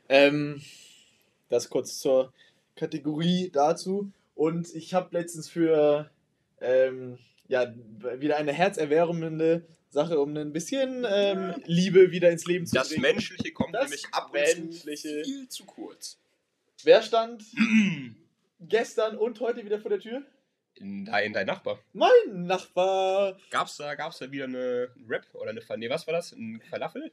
Ähm, 0.09 0.61
das 1.49 1.69
kurz 1.69 1.99
zur 1.99 2.33
Kategorie 2.75 3.49
dazu. 3.53 4.11
Und 4.35 4.73
ich 4.73 4.93
habe 4.93 5.09
letztens 5.17 5.49
für 5.49 6.09
ähm, 6.59 7.17
ja, 7.47 7.73
wieder 8.17 8.37
eine 8.37 8.53
herzerwärmende 8.53 9.65
Sache, 9.89 10.19
um 10.19 10.35
ein 10.35 10.53
bisschen 10.53 11.05
ähm, 11.07 11.53
Liebe 11.65 12.11
wieder 12.11 12.31
ins 12.31 12.45
Leben 12.45 12.65
zu 12.65 12.73
Das 12.75 12.89
bringen. 12.89 13.01
Menschliche 13.03 13.51
kommt 13.51 13.75
Das 13.75 13.83
nämlich 13.83 14.05
ab 14.11 14.27
und 14.27 14.33
Menschliche. 14.33 15.21
zu 15.21 15.29
viel 15.29 15.49
zu 15.49 15.65
kurz. 15.65 16.19
Wer 16.83 17.01
stand 17.03 17.43
gestern 18.59 19.17
und 19.17 19.39
heute 19.39 19.63
wieder 19.65 19.79
vor 19.79 19.89
der 19.89 19.99
Tür? 19.99 20.23
In 20.75 21.05
dein, 21.05 21.33
dein 21.33 21.45
Nachbar. 21.45 21.79
Mein 21.93 22.47
Nachbar. 22.47 23.37
Gab's 23.51 23.77
da, 23.77 23.93
gab's 23.93 24.17
da 24.17 24.31
wieder 24.31 24.45
eine 24.45 24.89
Rap 25.07 25.27
oder 25.33 25.51
eine, 25.51 25.61
nee, 25.77 25.89
was 25.89 26.07
war 26.07 26.13
das? 26.13 26.31
Ein 26.31 26.61
Falafel? 26.69 27.11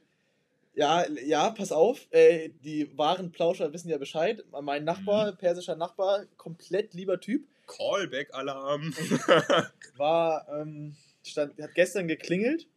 Ja, 0.73 1.05
ja, 1.25 1.49
pass 1.49 1.71
auf. 1.71 2.07
Äh, 2.11 2.49
die 2.63 2.97
wahren 2.97 3.31
Plauscher 3.31 3.73
wissen 3.73 3.89
ja 3.89 3.97
Bescheid. 3.97 4.43
Mein 4.61 4.85
Nachbar, 4.85 5.33
persischer 5.33 5.75
Nachbar, 5.75 6.25
komplett 6.37 6.93
lieber 6.93 7.19
Typ. 7.19 7.45
Callback-Alarm. 7.67 8.93
war, 9.97 10.47
ähm, 10.53 10.95
stand, 11.23 11.61
hat 11.61 11.75
gestern 11.75 12.07
geklingelt. 12.07 12.67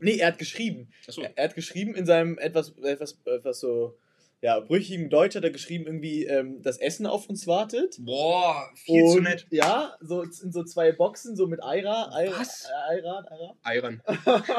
Nee, 0.00 0.18
er 0.18 0.28
hat 0.28 0.38
geschrieben. 0.38 0.88
Achso. 1.06 1.22
Er, 1.22 1.36
er 1.36 1.44
hat 1.48 1.54
geschrieben 1.54 1.94
in 1.94 2.06
seinem 2.06 2.38
etwas, 2.38 2.76
etwas, 2.78 3.18
etwas 3.24 3.60
so, 3.60 3.96
ja, 4.42 4.60
brüchigen 4.60 5.08
Deutsch 5.10 5.34
hat 5.34 5.44
er 5.44 5.50
geschrieben, 5.50 5.86
irgendwie, 5.86 6.24
ähm, 6.24 6.62
das 6.62 6.78
Essen 6.78 7.06
auf 7.06 7.28
uns 7.28 7.46
wartet. 7.46 7.96
Boah, 8.00 8.68
viel 8.74 9.04
zu 9.10 9.16
Und, 9.18 9.22
nett. 9.24 9.46
Ja, 9.50 9.96
so 10.00 10.22
in 10.22 10.52
so 10.52 10.62
zwei 10.64 10.92
Boxen, 10.92 11.36
so 11.36 11.46
mit 11.46 11.62
Eira. 11.64 12.10
Eira 12.14 12.38
Was? 12.38 12.68
Eiran, 12.88 13.24
Eira. 13.26 13.56
Eiran. 13.62 14.02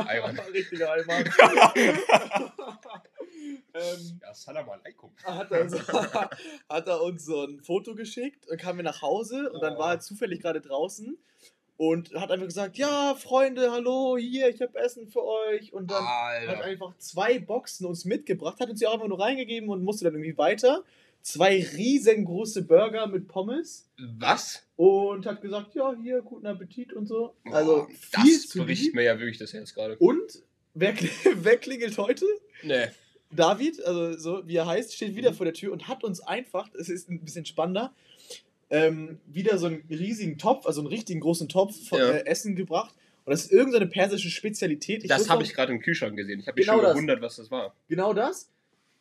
Eiran. 0.07 0.39
Richtiger 0.53 0.91
Eimer. 0.93 1.19
ähm, 3.74 4.19
Ja, 4.22 4.34
Salam 4.34 4.69
alaikum. 4.69 5.12
hat 5.24 5.51
er, 5.51 5.62
uns, 5.62 5.74
hat 6.69 6.88
er 6.88 7.01
uns 7.01 7.25
so 7.25 7.43
ein 7.46 7.60
Foto 7.63 7.96
geschickt 7.96 8.48
und 8.50 8.60
kamen 8.60 8.79
wir 8.79 8.84
nach 8.84 9.01
Hause 9.01 9.51
und 9.51 9.62
dann 9.62 9.75
Oh. 9.75 9.79
war 9.79 9.93
er 9.93 10.00
zufällig 10.00 10.41
gerade 10.41 10.62
draußen 10.62 11.17
und 11.77 12.13
hat 12.15 12.31
einfach 12.31 12.48
gesagt, 12.48 12.77
ja, 12.77 13.15
Freunde, 13.15 13.72
hallo, 13.72 14.17
hier, 14.17 14.50
ich 14.50 14.62
habe 14.62 14.77
Essen 14.79 15.07
für 15.07 15.24
euch 15.24 15.72
und 15.74 15.89
dann 15.91 16.03
hat 16.03 16.48
Alter. 16.50 16.63
einfach 16.63 16.98
zwei 16.98 17.39
Boxen 17.39 17.86
uns 17.86 18.03
mitgebracht, 18.05 18.60
hat 18.60 18.69
uns 18.69 18.79
die 18.79 18.88
auch 18.88 18.93
einfach 18.96 19.07
nur 19.07 19.19
reingegeben 19.19 19.69
und 19.69 19.84
musste 19.84 20.05
dann 20.05 20.15
irgendwie 20.15 20.38
weiter. 20.38 20.84
Zwei 21.22 21.65
riesengroße 21.75 22.63
Burger 22.63 23.05
mit 23.07 23.27
Pommes 23.27 23.89
Was? 24.17 24.63
und 24.77 25.25
hat 25.25 25.41
gesagt, 25.41 25.75
ja, 25.75 25.93
hier, 26.01 26.22
guten 26.22 26.46
Appetit 26.48 26.93
und 26.93 27.05
so. 27.07 27.34
Also 27.51 27.88
Boah, 27.88 28.24
viel 28.24 28.34
das 28.34 28.48
zu 28.48 28.63
bricht 28.63 28.84
lieb. 28.84 28.96
mir 28.96 29.03
ja 29.03 29.19
wirklich 29.19 29.38
das 29.38 29.51
Herz 29.53 29.74
gerade. 29.74 29.98
Und 29.98 30.43
wer, 30.74 30.93
wer 31.36 31.57
klingelt 31.57 31.98
heute? 31.98 32.25
Nee. 32.63 32.88
David, 33.29 33.84
also 33.84 34.17
so 34.17 34.48
wie 34.48 34.55
er 34.55 34.67
heißt, 34.67 34.96
steht 34.96 35.15
wieder 35.17 35.31
Mhm. 35.31 35.36
vor 35.36 35.46
der 35.46 35.53
Tür 35.53 35.74
und 35.74 35.89
hat 35.89 36.03
uns 36.05 36.22
einfach, 36.22 36.69
es 36.79 36.88
ist 36.88 37.10
ein 37.10 37.19
bisschen 37.19 37.46
spannender, 37.46 37.93
ähm, 38.69 39.19
wieder 39.27 39.57
so 39.57 39.67
einen 39.67 39.83
riesigen 39.89 40.38
Topf, 40.38 40.65
also 40.65 40.81
einen 40.81 40.88
richtigen 40.89 41.19
großen 41.19 41.47
Topf 41.50 41.75
von 41.88 42.00
Ja. 42.00 42.12
äh, 42.12 42.25
Essen 42.25 42.55
gebracht. 42.55 42.93
Und 43.25 43.31
das 43.31 43.43
ist 43.45 43.51
irgendeine 43.51 43.88
persische 43.88 44.29
Spezialität. 44.29 45.09
das 45.09 45.19
wusste 45.19 45.33
habe 45.33 45.43
ich 45.43 45.53
gerade 45.53 45.74
im 45.74 45.79
Kühlschrank 45.81 46.15
gesehen. 46.15 46.39
Ich 46.39 46.47
habe 46.47 46.55
mich 46.57 46.65
Genau 46.65 46.77
schon 46.77 46.83
das. 46.86 46.93
gewundert, 46.93 47.21
was 47.21 47.36
das 47.38 47.51
war. 47.51 47.75
Genau 47.89 48.13
das. 48.13 48.50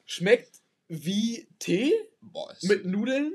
Schmeckt 0.05 0.61
wie 0.89 1.47
Tee 1.59 1.93
Boah, 2.21 2.49
das 2.51 2.63
mit 2.65 2.85
Nudeln. 2.87 3.33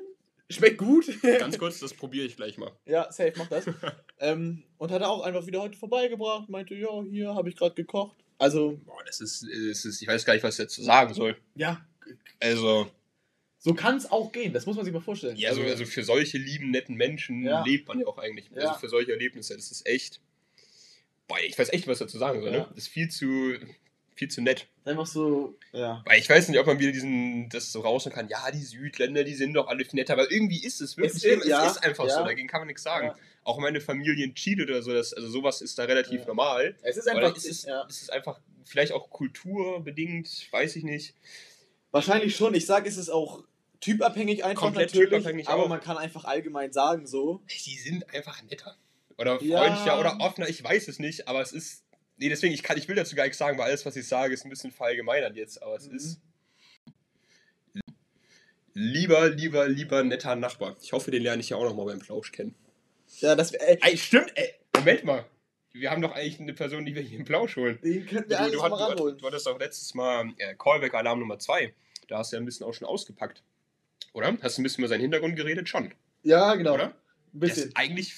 Schmeckt 0.50 0.78
gut. 0.78 1.06
ganz 1.40 1.58
kurz, 1.58 1.80
das 1.80 1.94
probiere 1.94 2.26
ich 2.26 2.36
gleich 2.36 2.58
mal. 2.58 2.72
ja, 2.86 3.10
safe, 3.12 3.34
mach 3.38 3.48
das. 3.48 3.66
ähm, 4.20 4.64
und 4.78 4.92
hat 4.92 5.02
er 5.02 5.10
auch 5.10 5.22
einfach 5.24 5.46
wieder 5.48 5.62
heute 5.62 5.78
vorbeigebracht. 5.78 6.50
Meinte, 6.50 6.76
ja, 6.76 6.90
hier 7.10 7.34
habe 7.36 7.48
ich 7.50 7.56
gerade 7.56 7.74
gekocht. 7.76 8.18
Also, 8.38 8.78
Boah, 8.86 9.02
das 9.06 9.22
ist, 9.22 9.44
das 9.44 9.86
ist, 9.86 10.02
ich 10.02 10.08
weiß 10.10 10.26
gar 10.26 10.34
nicht, 10.34 10.44
was 10.44 10.60
ich 10.60 10.66
dazu 10.66 10.84
sagen 10.84 11.14
soll. 11.14 11.38
ja, 11.56 11.86
Also, 12.42 12.90
so 13.64 13.74
kann 13.76 13.96
es 13.96 14.12
auch 14.12 14.32
gehen. 14.32 14.52
Das 14.54 14.66
muss 14.66 14.76
man 14.76 14.84
sich 14.86 14.94
mal 14.94 15.02
vorstellen. 15.02 15.38
ja, 15.38 15.50
also, 15.50 15.62
also 15.62 15.86
für 15.86 16.04
solche 16.04 16.38
lieben, 16.40 16.72
netten 16.72 16.96
Menschen 16.96 17.44
Ja. 17.46 17.64
lebt 17.64 17.88
man 17.88 18.00
ja 18.00 18.08
auch 18.08 18.18
eigentlich. 18.18 18.50
Ja. 18.56 18.62
Also 18.70 18.80
für 18.80 18.90
solche 18.90 19.12
Erlebnisse, 19.12 19.56
das 19.56 19.72
ist 19.72 19.86
echt. 19.88 20.20
Boah, 21.28 21.38
ich 21.46 21.58
weiß 21.58 21.72
echt, 21.72 21.88
was 21.88 22.00
dazu 22.00 22.18
sagen 22.18 22.42
soll. 22.42 22.52
Ja. 22.52 22.58
Ne? 22.62 22.66
Das 22.70 22.86
ist 22.86 22.88
viel 22.90 23.08
zu, 23.10 23.54
viel 24.16 24.28
zu 24.30 24.42
nett. 24.42 24.68
Einfach 24.84 25.06
so, 25.06 25.56
ja. 25.72 26.04
Weil 26.06 26.20
ich 26.20 26.28
weiß 26.28 26.50
nicht, 26.50 26.60
ob 26.60 26.66
man 26.66 26.80
wieder 26.80 26.92
diesen, 26.92 27.48
das 27.50 27.72
so 27.72 27.82
rausnehmen 27.82 28.16
kann, 28.18 28.28
ja, 28.28 28.50
die 28.52 28.64
Südländer, 28.64 29.24
die 29.24 29.36
sind 29.36 29.54
doch 29.54 29.68
alle 29.68 29.86
viel 29.86 29.96
netter, 30.00 30.14
aber 30.14 30.30
irgendwie 30.32 30.62
ist 30.64 30.82
es 30.82 30.98
wirklich, 30.98 31.24
Es 31.24 31.24
ist- 31.24 31.42
es 31.44 31.48
ja, 31.48 31.68
ist 31.70 31.84
einfach 31.84 32.08
ja. 32.08 32.18
so, 32.18 32.24
dagegen 32.26 32.48
kann 32.48 32.62
man 32.62 32.68
nichts 32.68 32.82
sagen. 32.84 33.08
Ja. 33.08 33.16
Auch 33.44 33.60
meine 33.60 33.80
Familie 33.80 34.26
in 34.26 34.34
Chile 34.36 34.64
oder 34.64 34.82
so, 34.82 34.92
das, 34.92 35.14
also 35.14 35.30
sowas 35.30 35.62
ist 35.62 35.78
da 35.80 35.84
relativ 35.86 36.22
Ja. 36.22 36.28
normal. 36.28 36.76
Es 36.82 36.98
ist 36.98 37.08
einfach, 37.08 37.36
ist 37.38 37.46
es, 37.46 37.64
ja. 37.64 37.84
ist 37.84 38.02
es 38.02 38.10
einfach 38.10 38.40
vielleicht 38.66 38.92
auch 38.92 39.10
kulturbedingt, 39.12 40.48
weiß 40.52 40.76
ich 40.76 40.84
nicht. 40.84 41.14
Wahrscheinlich 41.92 42.36
schon. 42.36 42.54
Ich 42.56 42.66
sage, 42.66 42.88
es 42.90 42.98
ist 42.98 43.10
auch 43.10 43.44
typabhängig 43.82 44.46
einfach 44.46 44.62
Komplett 44.64 44.94
natürlich, 44.94 45.10
typabhängig 45.10 45.48
aber 45.50 45.64
auch. 45.64 45.68
man 45.70 45.82
kann 45.82 45.98
einfach 45.98 46.24
allgemein 46.26 46.72
sagen 46.72 47.06
so. 47.08 47.42
Die 47.66 47.78
sind 47.78 48.10
einfach 48.14 48.42
netter. 48.44 48.78
Oder 49.18 49.42
Ja. 49.44 49.60
freundlicher 49.60 50.00
oder 50.00 50.18
offener, 50.22 50.48
ich 50.50 50.64
weiß 50.64 50.88
es 50.88 51.00
nicht, 51.00 51.28
aber 51.28 51.42
es 51.42 51.52
ist. 51.52 51.84
Nee, 52.18 52.30
deswegen, 52.30 52.54
ich, 52.54 52.64
kann, 52.64 52.78
ich 52.78 52.88
will 52.88 52.96
dazu 52.96 53.16
gar 53.16 53.24
nichts 53.24 53.40
sagen, 53.40 53.58
weil 53.58 53.66
alles, 53.66 53.86
was 53.86 53.96
ich 53.96 54.08
sage, 54.08 54.34
ist 54.34 54.46
ein 54.46 54.50
bisschen 54.50 54.72
verallgemeinert 54.72 55.36
jetzt, 55.36 55.62
aber 55.62 55.76
es 55.76 55.88
Mhm. 55.90 55.96
ist. 55.96 56.22
Lieber, 58.74 59.30
lieber, 59.30 59.68
lieber 59.68 60.04
netter 60.04 60.36
Nachbar. 60.36 60.78
Ich 60.82 60.94
hoffe, 60.94 61.12
den 61.12 61.24
lerne 61.24 61.42
ich 61.42 61.50
ja 61.50 61.58
auch 61.58 61.64
noch 61.64 61.76
mal 61.76 61.86
beim 61.86 62.00
Plausch 62.00 62.32
kennen. 62.32 62.56
Ja, 63.20 63.36
das 63.36 63.52
wäre. 63.52 63.82
Ey, 63.82 63.98
stimmt, 63.98 64.32
ey, 64.36 64.54
Moment 64.76 65.04
mal. 65.04 65.26
Wir 65.74 65.92
haben 65.92 66.02
doch 66.02 66.14
eigentlich 66.14 66.40
eine 66.40 66.54
Person, 66.54 66.86
die 66.86 66.96
wir 66.96 67.02
hier 67.02 67.20
im 67.20 67.26
Plausch 67.26 67.56
holen. 67.58 67.80
Den 67.84 68.06
könnten 68.06 68.30
wir 68.30 68.38
Du, 68.38 68.44
eigentlich 68.44 68.56
du, 68.56 68.62
mal 68.62 68.70
du, 68.70 68.76
ranholen. 68.76 69.14
hat, 69.16 69.22
du 69.22 69.28
hattest 69.28 69.46
doch 69.48 69.60
letztes 69.60 69.94
Mal 69.94 70.30
äh, 70.38 70.54
Callback-Alarm 70.56 71.20
Nummer 71.20 71.40
2. 71.40 71.74
Da 72.08 72.20
hast 72.20 72.32
du 72.32 72.38
ja 72.38 72.42
ein 72.42 72.46
bisschen 72.46 72.66
auch 72.66 72.74
schon 72.74 72.88
ausgepackt. 72.88 73.44
Oder? 74.14 74.38
Hast 74.42 74.58
du 74.58 74.62
ein 74.62 74.64
bisschen 74.64 74.82
über 74.84 74.90
seinen 74.90 75.02
Hintergrund 75.02 75.36
geredet? 75.36 75.70
Schon. 75.70 75.94
Ja, 76.24 76.56
genau. 76.56 76.74
Oder? 76.76 76.88
Ein 77.34 77.40
Das 77.40 77.50
bisschen. 77.52 77.70
ist 77.70 77.78
eigentlich 77.78 78.14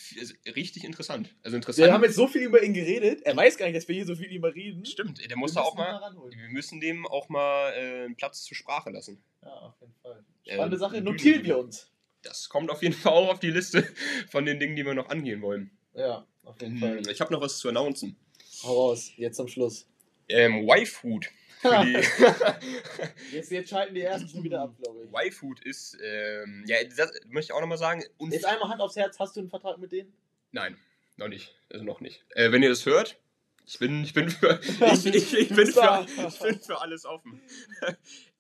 richtig 0.56 0.84
interessant. 0.84 1.30
Also 1.44 1.56
interessant. 1.56 1.86
wir 1.88 1.94
haben 1.94 2.04
jetzt 2.04 2.16
so 2.16 2.28
viel 2.28 2.42
über 2.42 2.64
ihn 2.64 2.74
geredet. 2.74 3.22
Er 3.24 3.36
weiß 3.36 3.58
gar 3.58 3.68
nicht, 3.68 3.76
dass 3.78 3.88
wir 3.88 3.96
hier 3.96 4.06
so 4.06 4.16
viel 4.16 4.32
über 4.32 4.50
ihn 4.50 4.54
reden. 4.54 4.86
Stimmt, 4.86 5.20
der 5.22 5.30
Wir 5.30 5.38
muss 5.38 5.54
da 5.54 5.62
auch 5.62 5.76
mal. 5.76 6.02
Wir 6.32 6.50
müssen 6.50 6.80
dem 6.82 7.06
auch 7.06 7.30
mal 7.30 7.72
äh, 7.74 8.06
einen 8.06 8.16
Platz 8.16 8.44
zur 8.44 8.58
Sprache 8.58 8.90
lassen. 8.90 9.22
Ja, 9.44 9.50
auf 9.50 9.76
jeden 9.82 9.94
Fall. 10.02 10.24
Ähm, 10.46 10.54
Spannende 10.56 10.78
Sache. 10.78 10.98
du- 11.02 11.12
Notieren 11.12 11.44
wir 11.46 11.58
uns. 11.60 11.90
Das 12.24 12.50
kommt 12.50 12.72
auf 12.72 12.82
jeden 12.82 12.96
Fall 12.96 13.12
auch 13.14 13.30
auf 13.34 13.40
die 13.40 13.52
Liste 13.52 13.88
von 14.32 14.46
den 14.46 14.60
Dingen, 14.60 14.76
die 14.76 14.86
wir 14.86 14.94
noch 14.96 15.10
angehen 15.10 15.42
wollen. 15.42 15.70
Ja, 15.94 16.26
auf 16.44 16.60
jeden 16.62 16.78
Fall. 16.80 16.98
Hm, 17.00 17.10
Ich 17.10 17.22
habe 17.22 17.32
noch 17.34 17.42
was 17.42 17.60
zu 17.60 17.70
announcen. 17.70 18.16
Hau 18.64 18.88
raus. 18.90 19.12
Jetzt 19.18 19.36
zum 19.38 19.48
Schluss. 19.48 19.88
Ähm, 20.30 20.68
Y-Food. 20.68 21.28
Jetzt, 23.32 23.52
jetzt 23.52 23.70
schalten 23.70 23.96
die 23.96 24.02
ersten 24.02 24.28
schon 24.28 24.44
wieder 24.44 24.62
ab, 24.62 24.76
glaube 24.82 25.04
ich. 25.04 25.10
Y-Food 25.10 25.62
ist, 25.62 25.98
ähm, 26.04 26.64
ja, 26.68 26.78
das 26.84 27.12
möchte 27.28 27.52
ich 27.52 27.54
auch 27.54 27.62
nochmal 27.62 27.78
sagen. 27.78 28.04
Und 28.18 28.32
Jetzt 28.32 28.46
einmal 28.46 28.70
Hand 28.70 28.82
aufs 28.82 28.96
Herz. 28.96 29.18
Hast 29.20 29.36
du 29.36 29.40
einen 29.40 29.50
Vertrag 29.50 29.78
mit 29.78 29.92
denen? 29.92 30.14
Nein, 30.52 30.78
noch 31.18 31.28
nicht. 31.28 31.56
Also 31.72 31.84
noch 31.86 32.02
nicht. 32.02 32.26
Äh, 32.32 32.52
wenn 32.52 32.64
ihr 32.64 32.70
das 32.70 32.86
hört, 32.86 33.18
ich 33.66 33.80
bin, 33.80 34.04
ich 34.04 34.14
bin 34.14 34.30
für, 34.30 34.60
ich, 34.94 35.06
ich, 35.06 35.34
ich, 35.34 35.50
bin 35.50 35.68
für, 35.68 36.06
ich 36.28 36.40
bin 36.40 36.60
für 36.60 36.82
alles 36.82 37.06
offen. 37.06 37.42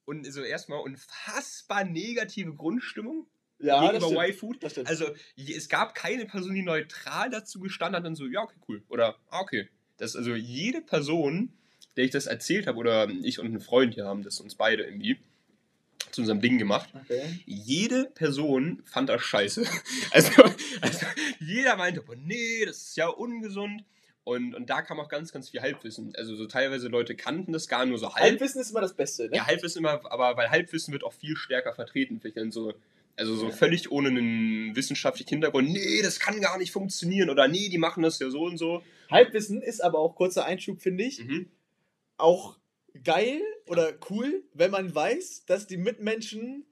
Und 0.05 0.31
so 0.31 0.41
erstmal 0.41 0.79
unfassbar 0.79 1.85
negative 1.85 2.53
Grundstimmung 2.53 3.27
Ja, 3.59 3.91
gegenüber. 3.91 4.27
Y-Food. 4.27 4.63
Also 4.85 5.07
es 5.37 5.69
gab 5.69 5.95
keine 5.95 6.25
Person, 6.25 6.53
die 6.53 6.61
neutral 6.61 7.29
dazu 7.29 7.59
gestanden 7.59 8.01
hat 8.01 8.07
und 8.07 8.15
so, 8.15 8.27
ja, 8.27 8.41
okay, 8.41 8.59
cool. 8.67 8.83
Oder, 8.89 9.17
ah, 9.29 9.39
okay. 9.39 9.69
Das 9.97 10.15
also 10.15 10.35
jede 10.35 10.81
Person, 10.81 11.53
der 11.97 12.05
ich 12.05 12.11
das 12.11 12.25
erzählt 12.25 12.67
habe, 12.67 12.77
oder 12.77 13.09
ich 13.23 13.39
und 13.39 13.53
ein 13.53 13.59
Freund 13.59 13.93
hier 13.93 14.05
haben 14.05 14.23
das 14.23 14.39
uns 14.39 14.55
beide 14.55 14.83
irgendwie 14.83 15.17
zu 16.11 16.21
unserem 16.21 16.41
Ding 16.41 16.57
gemacht. 16.59 16.89
okay. 16.93 17.39
Jede 17.45 18.05
Person 18.13 18.81
fand 18.85 19.09
das 19.09 19.21
scheiße. 19.23 19.65
Also, 20.11 20.43
also 20.81 21.05
jeder 21.39 21.75
meinte, 21.75 22.01
boah, 22.01 22.15
nee, 22.15 22.65
das 22.65 22.77
ist 22.89 22.97
ja 22.97 23.07
ungesund. 23.07 23.83
Und, 24.23 24.53
und 24.55 24.69
da 24.69 24.81
kam 24.83 24.99
auch 24.99 25.09
ganz, 25.09 25.33
ganz 25.33 25.49
viel 25.49 25.61
Halbwissen. 25.61 26.13
Also 26.15 26.35
so 26.35 26.45
teilweise 26.45 26.87
Leute 26.87 27.15
kannten 27.15 27.51
das 27.51 27.67
gar 27.67 27.85
nur 27.85 27.97
so 27.97 28.13
halb. 28.13 28.23
Halbwissen 28.23 28.61
ist 28.61 28.69
immer 28.69 28.81
das 28.81 28.93
Beste, 28.93 29.23
ne? 29.29 29.35
Ja, 29.35 29.47
Halbwissen 29.47 29.79
immer, 29.79 30.01
aber 30.11 30.37
weil 30.37 30.49
Halbwissen 30.49 30.93
wird 30.93 31.03
auch 31.03 31.13
viel 31.13 31.35
stärker 31.35 31.73
vertreten, 31.73 32.19
finde 32.21 32.27
ich 32.29 32.35
dann 32.35 32.51
so. 32.51 32.73
Also 33.15 33.35
so 33.35 33.51
völlig 33.51 33.91
ohne 33.91 34.09
einen 34.09 34.75
wissenschaftlichen 34.75 35.29
Hintergrund, 35.29 35.69
nee, 35.69 36.01
das 36.01 36.19
kann 36.19 36.41
gar 36.41 36.57
nicht 36.57 36.71
funktionieren 36.71 37.29
oder 37.29 37.47
nee, 37.47 37.69
die 37.69 37.77
machen 37.77 38.01
das 38.01 38.17
ja 38.19 38.29
so 38.31 38.43
und 38.43 38.57
so. 38.57 38.81
Halbwissen 39.11 39.61
ist 39.61 39.83
aber 39.83 39.99
auch, 39.99 40.15
kurzer 40.15 40.45
Einschub, 40.45 40.81
finde 40.81 41.03
ich, 41.03 41.19
Mhm. 41.19 41.47
Auch 42.17 42.57
geil 43.03 43.41
oder 43.67 43.93
cool, 44.09 44.43
wenn 44.53 44.71
man 44.71 44.93
weiß, 44.93 45.45
dass 45.45 45.67
die 45.67 45.77
Mitmenschen 45.77 46.65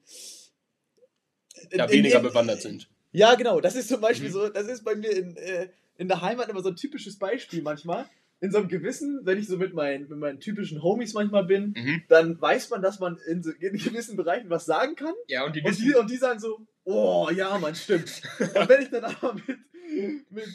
in- 1.70 1.80
weniger 1.90 2.18
in- 2.18 2.22
bewandert 2.22 2.62
sind. 2.62 2.88
Ja, 3.12 3.34
genau. 3.34 3.60
Das 3.60 3.76
ist 3.76 3.88
zum 3.88 4.00
Beispiel 4.00 4.28
Mhm. 4.28 4.32
so, 4.32 4.48
das 4.48 4.66
ist 4.68 4.84
bei 4.84 4.94
mir 4.94 5.10
in, 5.10 5.36
äh, 5.36 5.68
in 5.96 6.08
der 6.08 6.22
Heimat 6.22 6.48
immer 6.48 6.62
so 6.62 6.70
ein 6.70 6.76
typisches 6.76 7.18
Beispiel 7.18 7.62
manchmal. 7.62 8.08
In 8.40 8.50
so 8.50 8.58
einem 8.58 8.68
gewissen, 8.68 9.20
wenn 9.24 9.38
ich 9.38 9.46
so 9.46 9.56
mit 9.56 9.72
meinen, 9.72 10.08
mit 10.08 10.18
meinen 10.18 10.40
typischen 10.40 10.82
Homies 10.82 11.12
manchmal 11.14 11.44
bin, 11.44 11.74
Mhm. 11.76 12.02
dann 12.08 12.40
weiß 12.40 12.70
man, 12.70 12.82
dass 12.82 12.98
man 12.98 13.18
in, 13.28 13.42
so, 13.42 13.50
in 13.50 13.76
gewissen 13.76 14.16
Bereichen 14.16 14.50
was 14.50 14.64
sagen 14.64 14.96
kann. 14.96 15.14
Ja, 15.28 15.44
und 15.44 15.54
die 15.54 15.62
Und 15.62 15.78
die, 15.78 15.94
und 15.94 16.10
die 16.10 16.16
sagen 16.16 16.40
so, 16.40 16.66
oh 16.84 17.28
ja, 17.34 17.56
man, 17.58 17.74
stimmt. 17.76 18.22
Und 18.40 18.68
wenn 18.68 18.82
ich 18.82 18.90
dann 18.90 19.04
aber 19.04 19.34
mit, 19.34 19.46
mit 20.30 20.48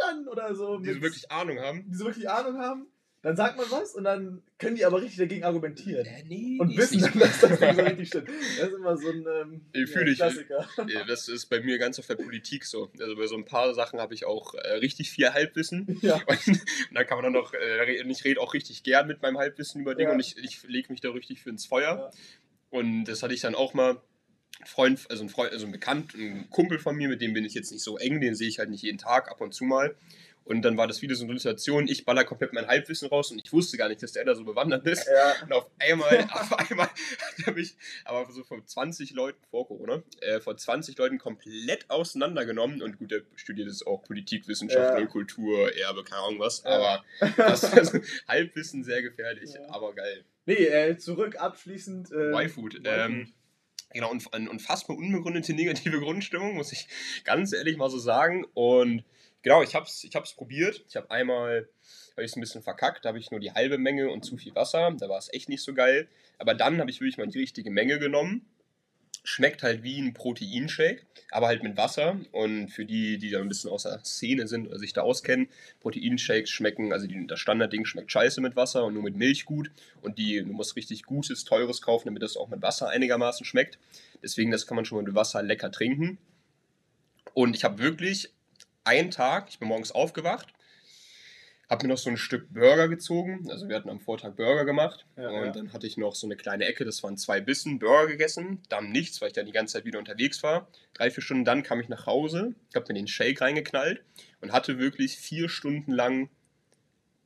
anderen 0.00 0.26
oder 0.28 0.54
so, 0.56 0.78
die 0.78 0.86
mit, 0.88 0.96
so 0.96 1.02
wirklich 1.02 1.30
Ahnung 1.30 1.60
haben. 1.60 1.84
die 1.88 1.94
so 1.94 2.06
wirklich 2.06 2.28
Ahnung 2.28 2.58
haben, 2.58 2.86
dann 3.22 3.36
sagt 3.36 3.56
man 3.56 3.70
was 3.70 3.94
und 3.94 4.04
dann 4.04 4.42
können 4.58 4.74
die 4.74 4.84
aber 4.84 5.00
richtig 5.00 5.18
dagegen 5.18 5.44
argumentieren. 5.44 6.04
Äh, 6.04 6.24
nee, 6.24 6.58
Und 6.60 6.76
wissen 6.76 7.00
dann, 7.00 7.12
nicht 7.12 7.22
dass 7.24 7.40
das 7.40 7.58
Ding 7.60 7.74
so 7.76 7.82
richtig 7.82 8.08
stimmt. 8.08 8.28
Das 8.28 8.68
ist 8.68 8.74
immer 8.74 8.96
so 8.96 9.08
ein 9.10 9.26
ähm, 9.42 9.60
Ich 9.72 9.92
dich. 9.92 10.16
Klassiker. 10.16 10.68
Äh, 10.78 11.06
Das 11.06 11.28
ist 11.28 11.46
bei 11.46 11.60
mir 11.60 11.78
ganz 11.78 11.98
auf 12.00 12.06
der 12.08 12.16
Politik 12.16 12.64
so. 12.64 12.90
Also 12.98 13.14
bei 13.16 13.26
so 13.28 13.36
ein 13.36 13.44
paar 13.44 13.74
Sachen 13.74 14.00
habe 14.00 14.12
ich 14.14 14.24
auch 14.24 14.54
äh, 14.54 14.72
richtig 14.74 15.10
viel 15.10 15.32
Halbwissen. 15.32 15.86
Ja. 16.02 16.16
Und, 16.26 16.48
und 16.48 16.60
da 16.94 17.04
kann 17.04 17.18
man 17.18 17.24
dann 17.24 17.32
noch, 17.34 17.54
äh, 17.54 18.02
und 18.02 18.10
ich 18.10 18.24
rede 18.24 18.40
auch 18.40 18.54
richtig 18.54 18.82
gern 18.82 19.06
mit 19.06 19.22
meinem 19.22 19.38
Halbwissen 19.38 19.80
über 19.82 19.94
Dinge 19.94 20.08
Ja. 20.10 20.14
und 20.14 20.20
ich, 20.20 20.36
ich 20.38 20.62
lege 20.64 20.90
mich 20.90 21.00
da 21.00 21.10
richtig 21.10 21.42
für 21.42 21.50
ins 21.50 21.64
Feuer. 21.66 21.96
Ja. 21.96 22.10
Und 22.70 23.04
das 23.04 23.22
hatte 23.22 23.34
ich 23.34 23.40
dann 23.40 23.54
auch 23.54 23.72
mal. 23.74 24.00
Ein 24.60 24.66
Freund, 24.66 25.00
also 25.08 25.24
ein 25.24 25.28
Freund, 25.28 25.50
also 25.52 25.66
ein 25.66 25.72
Bekannt, 25.72 26.14
ein 26.14 26.48
Kumpel 26.50 26.78
von 26.78 26.94
mir, 26.94 27.08
mit 27.08 27.20
dem 27.20 27.32
bin 27.32 27.44
ich 27.44 27.54
jetzt 27.54 27.72
nicht 27.72 27.82
so 27.82 27.96
eng, 27.98 28.20
den 28.20 28.34
sehe 28.36 28.46
ich 28.48 28.58
halt 28.60 28.70
nicht 28.70 28.82
jeden 28.82 28.98
Tag, 28.98 29.28
ab 29.28 29.40
und 29.40 29.52
zu 29.52 29.64
mal. 29.64 29.96
Und 30.44 30.62
dann 30.62 30.76
war 30.76 30.86
das 30.88 31.02
wieder 31.02 31.14
so 31.14 31.24
eine 31.24 31.38
Situation, 31.38 31.86
ich 31.88 32.04
baller 32.04 32.24
komplett 32.24 32.52
mein 32.52 32.66
Halbwissen 32.66 33.08
raus 33.08 33.30
und 33.30 33.40
ich 33.44 33.52
wusste 33.52 33.76
gar 33.76 33.88
nicht, 33.88 34.02
dass 34.02 34.12
der 34.12 34.24
da 34.24 34.34
so 34.34 34.44
bewandert 34.44 34.86
ist. 34.86 35.06
Ja. 35.06 35.44
Und 35.44 35.52
auf 35.52 35.70
einmal, 35.78 36.18
auf 36.32 36.52
einmal 36.52 36.86
hat 36.88 37.46
er 37.46 37.52
mich, 37.52 37.76
aber 38.04 38.30
so 38.32 38.42
von 38.42 38.66
20 38.66 39.12
Leuten 39.12 39.38
vor 39.50 39.66
Corona, 39.68 40.02
äh, 40.20 40.40
von 40.40 40.58
20 40.58 40.98
Leuten 40.98 41.18
komplett 41.18 41.88
auseinandergenommen. 41.90 42.82
Und 42.82 42.98
gut, 42.98 43.10
der 43.12 43.22
studiert 43.36 43.68
jetzt 43.68 43.86
auch 43.86 44.02
Politikwissenschaften 44.02 44.96
Ja. 44.96 45.02
und 45.02 45.08
Kultur, 45.10 45.74
Erbe, 45.76 46.02
keine 46.04 46.22
Ahnung 46.22 46.40
was. 46.40 46.64
Aber 46.64 47.04
das 47.36 47.62
ist 47.62 47.74
also 47.74 47.98
Halbwissen 48.26 48.84
sehr 48.84 49.02
gefährlich, 49.02 49.50
aber 49.68 49.94
geil. 49.94 50.24
Nee, 50.46 50.54
äh, 50.54 50.96
zurück 50.98 51.36
abschließend. 51.36 52.10
Äh, 52.10 52.32
Y-Food. 52.32 52.80
Ähm, 52.84 53.32
genau, 53.92 54.10
und 54.10 54.26
unfassbar 54.48 54.96
unbegründete 54.96 55.54
negative 55.54 56.00
Grundstimmung, 56.00 56.54
muss 56.56 56.72
ich 56.72 56.88
ganz 57.24 57.52
ehrlich 57.52 57.76
mal 57.76 57.90
so 57.90 57.98
sagen. 57.98 58.44
Und 58.54 59.04
genau, 59.42 59.62
ich 59.62 59.74
hab's, 59.74 60.04
ich 60.04 60.14
hab's 60.14 60.34
probiert. 60.34 60.84
Ich 60.88 60.96
habe 60.96 61.10
einmal, 61.10 61.68
habe 62.12 62.24
ich 62.24 62.30
es 62.30 62.36
ein 62.36 62.40
bisschen 62.40 62.62
verkackt, 62.62 63.04
da 63.04 63.10
habe 63.10 63.18
ich 63.18 63.30
nur 63.30 63.40
die 63.40 63.52
halbe 63.52 63.78
Menge 63.78 64.10
und 64.10 64.24
zu 64.24 64.36
viel 64.36 64.54
Wasser. 64.54 64.94
Da 64.98 65.08
war 65.08 65.18
es 65.18 65.32
echt 65.32 65.48
nicht 65.48 65.62
so 65.62 65.74
geil. 65.74 66.08
Aber 66.38 66.54
dann 66.54 66.80
habe 66.80 66.90
ich 66.90 67.00
wirklich 67.00 67.18
mal 67.18 67.26
die 67.26 67.38
richtige 67.38 67.70
Menge 67.70 67.98
genommen. 67.98 68.46
Schmeckt 69.24 69.62
halt 69.62 69.84
wie 69.84 70.00
ein 70.00 70.14
Proteinshake, 70.14 71.06
aber 71.30 71.46
halt 71.46 71.62
mit 71.62 71.76
Wasser. 71.76 72.18
Und 72.32 72.70
für 72.70 72.84
die, 72.84 73.18
die 73.18 73.30
da 73.30 73.40
ein 73.40 73.48
bisschen 73.48 73.70
aus 73.70 73.84
der 73.84 74.02
Szene 74.04 74.48
sind 74.48 74.66
oder 74.66 74.80
sich 74.80 74.92
da 74.92 75.02
auskennen, 75.02 75.48
Proteinshakes 75.80 76.50
schmecken, 76.50 76.92
also 76.92 77.06
die, 77.06 77.28
das 77.28 77.38
Standardding 77.38 77.84
schmeckt 77.84 78.10
scheiße 78.10 78.40
mit 78.40 78.56
Wasser 78.56 78.84
und 78.84 78.94
nur 78.94 79.04
mit 79.04 79.14
Milch 79.14 79.44
gut. 79.44 79.70
Und 80.00 80.18
die, 80.18 80.42
du 80.42 80.52
musst 80.52 80.74
richtig 80.74 81.04
gutes, 81.04 81.44
teures 81.44 81.82
kaufen, 81.82 82.08
damit 82.08 82.22
das 82.22 82.36
auch 82.36 82.48
mit 82.48 82.62
Wasser 82.62 82.88
einigermaßen 82.88 83.46
schmeckt. 83.46 83.78
Deswegen, 84.24 84.50
das 84.50 84.66
kann 84.66 84.74
man 84.74 84.84
schon 84.84 85.04
mit 85.04 85.14
Wasser 85.14 85.40
lecker 85.42 85.70
trinken. 85.70 86.18
Und 87.32 87.54
ich 87.54 87.62
habe 87.62 87.78
wirklich 87.78 88.32
einen 88.84 89.10
Tag, 89.10 89.48
ich 89.48 89.58
bin 89.58 89.68
morgens 89.68 89.92
aufgewacht, 89.92 90.52
habe 91.68 91.86
mir 91.86 91.94
noch 91.94 91.98
so 91.98 92.10
ein 92.10 92.18
Stück 92.18 92.52
Burger 92.52 92.88
gezogen. 92.88 93.48
Also 93.50 93.68
wir 93.68 93.76
hatten 93.76 93.88
am 93.88 94.00
Vortag 94.00 94.32
Burger 94.32 94.64
gemacht. 94.64 95.06
Ja, 95.16 95.30
und 95.30 95.46
ja. 95.46 95.50
dann 95.52 95.72
hatte 95.72 95.86
ich 95.86 95.96
noch 95.96 96.14
so 96.14 96.26
eine 96.26 96.36
kleine 96.36 96.66
Ecke, 96.66 96.84
das 96.84 97.02
waren 97.02 97.16
zwei 97.16 97.40
Bissen, 97.40 97.78
Burger 97.78 98.08
gegessen, 98.08 98.60
dann 98.68 98.90
nichts, 98.90 99.20
weil 99.20 99.28
ich 99.28 99.34
dann 99.34 99.46
die 99.46 99.52
ganze 99.52 99.74
Zeit 99.74 99.84
wieder 99.84 99.98
unterwegs 99.98 100.42
war. 100.42 100.68
Drei, 100.92 101.10
vier 101.10 101.22
Stunden 101.22 101.44
dann 101.44 101.62
kam 101.62 101.80
ich 101.80 101.88
nach 101.88 102.06
Hause, 102.06 102.54
habe 102.74 102.86
mir 102.88 102.94
den 102.94 103.08
Shake 103.08 103.40
reingeknallt 103.40 104.02
und 104.42 104.52
hatte 104.52 104.78
wirklich 104.78 105.16
vier 105.16 105.48
Stunden 105.48 105.92
lang, 105.92 106.28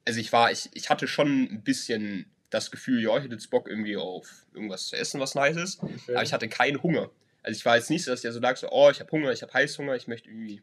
also 0.07 0.21
ich 0.21 0.33
war, 0.33 0.53
ich, 0.53 0.71
ich 0.75 0.91
hatte 0.91 1.09
schon 1.09 1.49
ein 1.51 1.63
bisschen 1.63 2.27
das 2.51 2.71
Gefühl, 2.71 3.03
ja, 3.03 3.17
ich 3.17 3.25
hätte 3.25 3.35
jetzt 3.35 3.51
Bock 3.51 3.69
irgendwie 3.69 3.97
auf 3.97 4.47
irgendwas 4.55 4.87
zu 4.87 4.97
essen, 4.97 5.21
was 5.21 5.35
nice 5.35 5.57
ist. 5.57 5.83
Okay. 5.83 6.15
Aber 6.15 6.23
ich 6.23 6.33
hatte 6.33 6.49
keinen 6.49 6.83
Hunger. 6.83 7.11
Also 7.43 7.59
ich 7.59 7.65
war 7.65 7.77
jetzt 7.77 7.91
nicht 7.91 8.05
so, 8.05 8.11
dass 8.11 8.25
ich 8.25 8.33
so 8.33 8.41
lag, 8.41 8.57
so, 8.57 8.69
oh, 8.71 8.91
ich 8.91 9.01
habe 9.01 9.11
Hunger, 9.11 9.33
ich 9.33 9.43
habe 9.43 9.53
Heißhunger, 9.53 9.97
ich 9.97 10.07
möchte 10.07 10.29
irgendwie. 10.29 10.63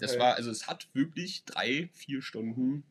Das 0.00 0.12
Okay. 0.12 0.20
war, 0.20 0.34
also 0.34 0.50
es 0.50 0.66
hat 0.66 0.88
wirklich 0.92 1.44
drei, 1.44 1.88
vier 1.92 2.22
Stunden 2.22 2.84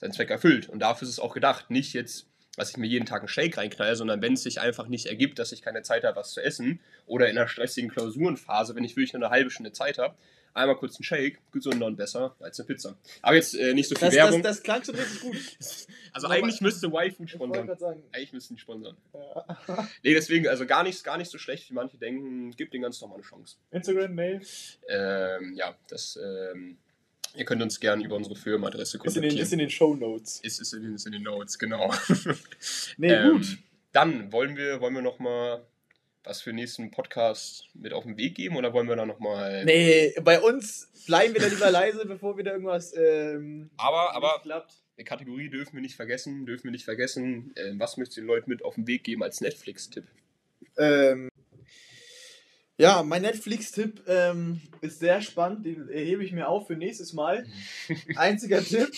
seinen 0.00 0.12
Zweck 0.12 0.30
erfüllt. 0.30 0.68
Und 0.68 0.80
dafür 0.80 1.06
ist 1.06 1.14
es 1.14 1.20
auch 1.20 1.34
gedacht. 1.34 1.70
Nicht 1.70 1.92
jetzt, 1.92 2.26
dass 2.56 2.70
ich 2.70 2.76
mir 2.76 2.86
jeden 2.86 3.06
Tag 3.06 3.20
einen 3.20 3.28
Shake 3.28 3.56
reinknalle, 3.56 3.96
sondern 3.96 4.22
wenn 4.22 4.34
es 4.34 4.42
sich 4.42 4.60
einfach 4.60 4.86
nicht 4.88 5.06
ergibt, 5.06 5.38
dass 5.38 5.52
ich 5.52 5.62
keine 5.62 5.82
Zeit 5.82 6.04
habe, 6.04 6.16
was 6.16 6.32
zu 6.32 6.42
essen, 6.42 6.80
oder 7.06 7.28
in 7.28 7.36
einer 7.36 7.48
stressigen 7.48 7.90
Klausurenphase, 7.90 8.74
wenn 8.74 8.84
ich 8.84 8.96
wirklich 8.96 9.12
nur 9.12 9.22
eine 9.22 9.30
halbe 9.30 9.50
Stunde 9.50 9.72
Zeit 9.72 9.98
habe, 9.98 10.16
einmal 10.54 10.76
kurz 10.76 10.96
einen 10.96 11.04
Shake, 11.04 11.40
gesünder 11.52 11.86
und 11.86 11.96
besser 11.96 12.34
als 12.40 12.58
eine 12.58 12.66
Pizza. 12.66 12.96
Aber 13.22 13.34
jetzt 13.36 13.54
äh, 13.54 13.74
nicht 13.74 13.88
so 13.88 13.94
viel 13.96 14.06
das, 14.08 14.14
das, 14.14 14.24
Werbung. 14.24 14.42
das 14.42 14.62
klang 14.62 14.82
schon 14.84 14.94
richtig 14.94 15.20
gut. 15.20 15.36
also 16.12 16.26
Aber- 16.26 16.34
eigentlich 16.34 16.60
müsste 16.60 16.86
Y-Food 16.86 17.28
sponsern. 17.30 17.68
Eigentlich 18.12 18.32
müssten 18.32 18.54
die 18.54 18.60
sponsern. 18.60 18.96
Ja. 19.12 19.88
Nee, 20.02 20.14
deswegen, 20.14 20.48
also 20.48 20.64
gar 20.66 20.82
nicht, 20.84 21.02
gar 21.04 21.16
nicht 21.18 21.30
so 21.30 21.38
schlecht, 21.38 21.68
wie 21.70 21.74
manche 21.74 21.98
denken. 21.98 22.52
Gibt 22.52 22.72
den 22.72 22.82
ganz 22.82 23.00
nochmal 23.00 23.18
eine 23.18 23.26
Chance. 23.26 23.56
Instagram, 23.70 24.14
Mail. 24.14 24.40
Ähm, 24.88 25.54
ja, 25.56 25.76
das, 25.88 26.16
ähm, 26.22 26.78
ihr 27.34 27.44
könnt 27.44 27.60
uns 27.62 27.80
gerne 27.80 28.04
über 28.04 28.16
unsere 28.16 28.36
Firmenadresse 28.36 28.98
Ist 28.98 29.04
in 29.16 29.22
den, 29.22 29.22
kontaktieren. 29.22 29.42
ist 29.42 29.52
in 29.52 29.58
den 29.58 29.70
Show 29.70 29.94
Notes. 29.96 30.40
Ist, 30.40 30.60
ist, 30.60 30.72
in, 30.72 30.82
den- 30.82 30.94
ist 30.94 31.06
in 31.06 31.12
den 31.12 31.22
Notes, 31.22 31.58
genau. 31.58 31.92
Nee, 32.96 33.12
Ähm, 33.12 33.32
gut. 33.32 33.58
Dann 33.92 34.32
wollen 34.32 34.56
wir, 34.56 34.80
wollen 34.80 34.94
wir 34.94 35.02
noch 35.02 35.18
mal 35.18 35.64
was 36.24 36.40
für 36.42 36.50
den 36.50 36.56
nächsten 36.56 36.90
Podcast 36.90 37.66
mit 37.74 37.92
auf 37.92 38.04
den 38.04 38.16
Weg 38.16 38.34
geben 38.34 38.56
oder 38.56 38.72
wollen 38.72 38.88
wir 38.88 38.96
da 38.96 39.04
noch 39.06 39.18
mal... 39.20 39.64
Nee, 39.64 40.14
bei 40.22 40.40
uns 40.40 40.88
bleiben 41.06 41.34
wir 41.34 41.40
da 41.42 41.48
lieber 41.48 41.70
leise, 41.70 42.04
bevor 42.06 42.36
wieder 42.38 42.52
irgendwas 42.52 42.94
ähm, 42.96 43.70
Aber, 43.76 44.14
aber 44.14 44.40
klappt. 44.42 44.72
eine 44.96 45.04
Kategorie 45.04 45.50
dürfen 45.50 45.74
wir 45.74 45.82
nicht 45.82 45.96
vergessen, 45.96 46.46
dürfen 46.46 46.64
wir 46.64 46.70
nicht 46.70 46.84
vergessen. 46.86 47.52
Äh, 47.56 47.72
was 47.74 47.96
möchtest 47.98 48.16
du 48.16 48.20
den 48.22 48.28
Leuten 48.28 48.50
mit 48.50 48.64
auf 48.64 48.74
den 48.76 48.86
Weg 48.86 49.04
geben 49.04 49.22
als 49.22 49.40
Netflix-Tipp? 49.42 50.06
Ähm, 50.78 51.28
Ja, 52.78 53.02
mein 53.02 53.22
Netflix-Tipp 53.22 54.02
ähm, 54.08 54.60
ist 54.80 54.98
sehr 55.00 55.20
spannend, 55.20 55.64
den 55.66 55.88
hebe 55.88 56.24
ich 56.24 56.32
mir 56.32 56.48
auf 56.48 56.66
für 56.66 56.74
nächstes 56.74 57.12
Mal. 57.12 57.46
Einziger 58.16 58.64
Tipp. 58.64 58.90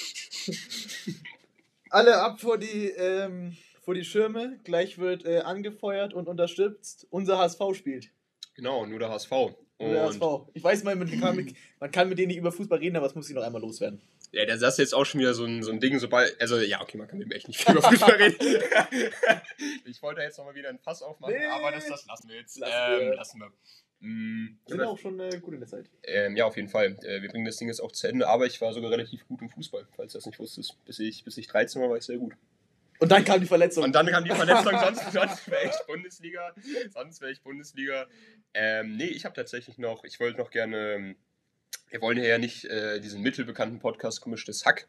Alle 1.90 2.16
ab 2.20 2.40
vor 2.40 2.56
die, 2.58 2.88
ähm, 2.88 3.56
vor 3.86 3.94
die 3.94 4.04
Schirme, 4.04 4.58
gleich 4.64 4.98
wird 4.98 5.24
äh, 5.24 5.38
angefeuert 5.38 6.12
und 6.12 6.28
unterstützt. 6.28 7.06
Unser 7.10 7.38
HSV 7.38 7.60
spielt. 7.74 8.10
Genau, 8.54 8.84
nur 8.84 8.98
der 8.98 9.10
HSV. 9.10 9.30
Nur 9.30 9.54
der 9.78 10.02
HSV. 10.06 10.22
Ich 10.54 10.64
weiß, 10.64 10.82
man 10.82 11.08
kann, 11.20 11.36
mit, 11.36 11.54
man 11.78 11.90
kann 11.92 12.08
mit 12.08 12.18
denen 12.18 12.28
nicht 12.28 12.38
über 12.38 12.50
Fußball 12.50 12.80
reden, 12.80 12.96
aber 12.96 13.06
das 13.06 13.14
muss 13.14 13.28
ich 13.28 13.36
noch 13.36 13.44
einmal 13.44 13.62
loswerden. 13.62 14.02
Ja, 14.32 14.44
das 14.44 14.60
ist 14.60 14.78
jetzt 14.78 14.92
auch 14.92 15.04
schon 15.04 15.20
wieder 15.20 15.34
so 15.34 15.44
ein, 15.44 15.62
so 15.62 15.70
ein 15.70 15.78
Ding, 15.78 16.00
sobald. 16.00 16.38
Also, 16.40 16.58
ja, 16.58 16.82
okay, 16.82 16.98
man 16.98 17.06
kann 17.06 17.18
mit 17.18 17.28
dem 17.28 17.32
echt 17.32 17.46
nicht 17.46 17.62
viel 17.62 17.76
über 17.76 17.82
Fußball 17.82 18.16
reden. 18.16 18.36
ich 19.84 20.02
wollte 20.02 20.20
jetzt 20.20 20.36
nochmal 20.36 20.56
wieder 20.56 20.68
ein 20.68 20.80
Fass 20.80 21.00
aufmachen, 21.02 21.36
nee. 21.36 21.46
aber 21.46 21.70
das, 21.70 21.86
das 21.86 22.06
lassen 22.06 22.28
wir 22.28 22.36
jetzt. 22.38 22.58
Lassen 22.58 22.74
ähm, 22.74 23.00
wir. 23.00 23.14
Lassen 23.14 23.38
wir. 23.38 23.52
Mhm. 24.00 24.58
Sind 24.66 24.82
auch 24.82 24.98
schon 24.98 25.20
äh, 25.20 25.38
gut 25.38 25.54
in 25.54 25.60
der 25.60 25.68
Zeit. 25.68 25.88
Ähm, 26.02 26.34
ja, 26.34 26.44
auf 26.44 26.56
jeden 26.56 26.68
Fall. 26.68 26.96
Äh, 27.04 27.22
wir 27.22 27.28
bringen 27.28 27.44
das 27.44 27.56
Ding 27.56 27.68
jetzt 27.68 27.80
auch 27.80 27.92
zu 27.92 28.08
Ende, 28.08 28.26
aber 28.26 28.46
ich 28.46 28.60
war 28.60 28.72
sogar 28.72 28.90
relativ 28.90 29.28
gut 29.28 29.42
im 29.42 29.48
Fußball, 29.48 29.86
falls 29.94 30.12
du 30.12 30.18
das 30.18 30.26
nicht 30.26 30.40
wusstest. 30.40 30.76
Bis 30.84 30.98
ich, 30.98 31.22
bis 31.22 31.38
ich 31.38 31.46
13 31.46 31.80
war, 31.80 31.88
war 31.88 31.96
ich 31.96 32.04
sehr 32.04 32.18
gut. 32.18 32.34
Und 32.98 33.12
dann 33.12 33.24
kam 33.24 33.40
die 33.40 33.46
Verletzung. 33.46 33.84
Und 33.84 33.92
dann 33.94 34.06
kam 34.06 34.24
die 34.24 34.30
Verletzung, 34.30 34.72
sonst, 34.78 35.12
sonst 35.12 35.50
wäre 35.50 35.66
ich 35.66 35.86
Bundesliga. 35.86 36.54
Sonst 36.92 37.20
wäre 37.20 37.32
ich 37.32 37.42
Bundesliga. 37.42 38.06
Ähm, 38.54 38.96
nee, 38.96 39.06
ich 39.06 39.24
habe 39.24 39.34
tatsächlich 39.34 39.78
noch, 39.78 40.04
ich 40.04 40.18
wollte 40.20 40.38
noch 40.38 40.50
gerne, 40.50 41.14
wir 41.90 42.00
wollen 42.00 42.18
ja 42.18 42.38
nicht 42.38 42.64
äh, 42.64 43.00
diesen 43.00 43.22
mittelbekannten 43.22 43.78
Podcast 43.78 44.22
Gemischtes 44.22 44.64
Hack 44.64 44.88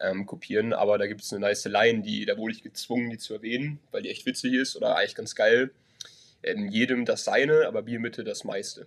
ähm, 0.00 0.26
kopieren, 0.26 0.72
aber 0.72 0.98
da 0.98 1.06
gibt 1.06 1.22
es 1.22 1.32
eine 1.32 1.40
nice 1.40 1.64
Line, 1.64 2.02
die, 2.02 2.26
da 2.26 2.36
wurde 2.36 2.54
ich 2.54 2.62
gezwungen, 2.62 3.10
die 3.10 3.18
zu 3.18 3.34
erwähnen, 3.34 3.80
weil 3.90 4.02
die 4.02 4.10
echt 4.10 4.26
witzig 4.26 4.54
ist 4.54 4.76
oder 4.76 4.96
eigentlich 4.96 5.14
ganz 5.14 5.34
geil. 5.34 5.70
In 6.42 6.70
jedem 6.70 7.04
das 7.04 7.24
Seine, 7.24 7.66
aber 7.66 7.82
Biermitte 7.82 8.22
das 8.22 8.44
meiste. 8.44 8.86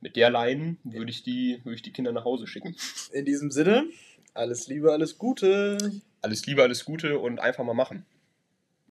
Mit 0.00 0.16
der 0.16 0.30
Line 0.30 0.76
würde 0.84 1.10
ich, 1.10 1.22
die, 1.22 1.60
würde 1.64 1.76
ich 1.76 1.82
die 1.82 1.92
Kinder 1.92 2.12
nach 2.12 2.24
Hause 2.24 2.46
schicken. 2.46 2.76
In 3.12 3.24
diesem 3.24 3.50
Sinne, 3.50 3.86
alles 4.34 4.68
Liebe, 4.68 4.92
alles 4.92 5.16
Gute. 5.16 5.78
Alles 6.20 6.46
Liebe, 6.46 6.62
alles 6.62 6.84
Gute 6.84 7.18
und 7.18 7.40
einfach 7.40 7.64
mal 7.64 7.74
machen. 7.74 8.04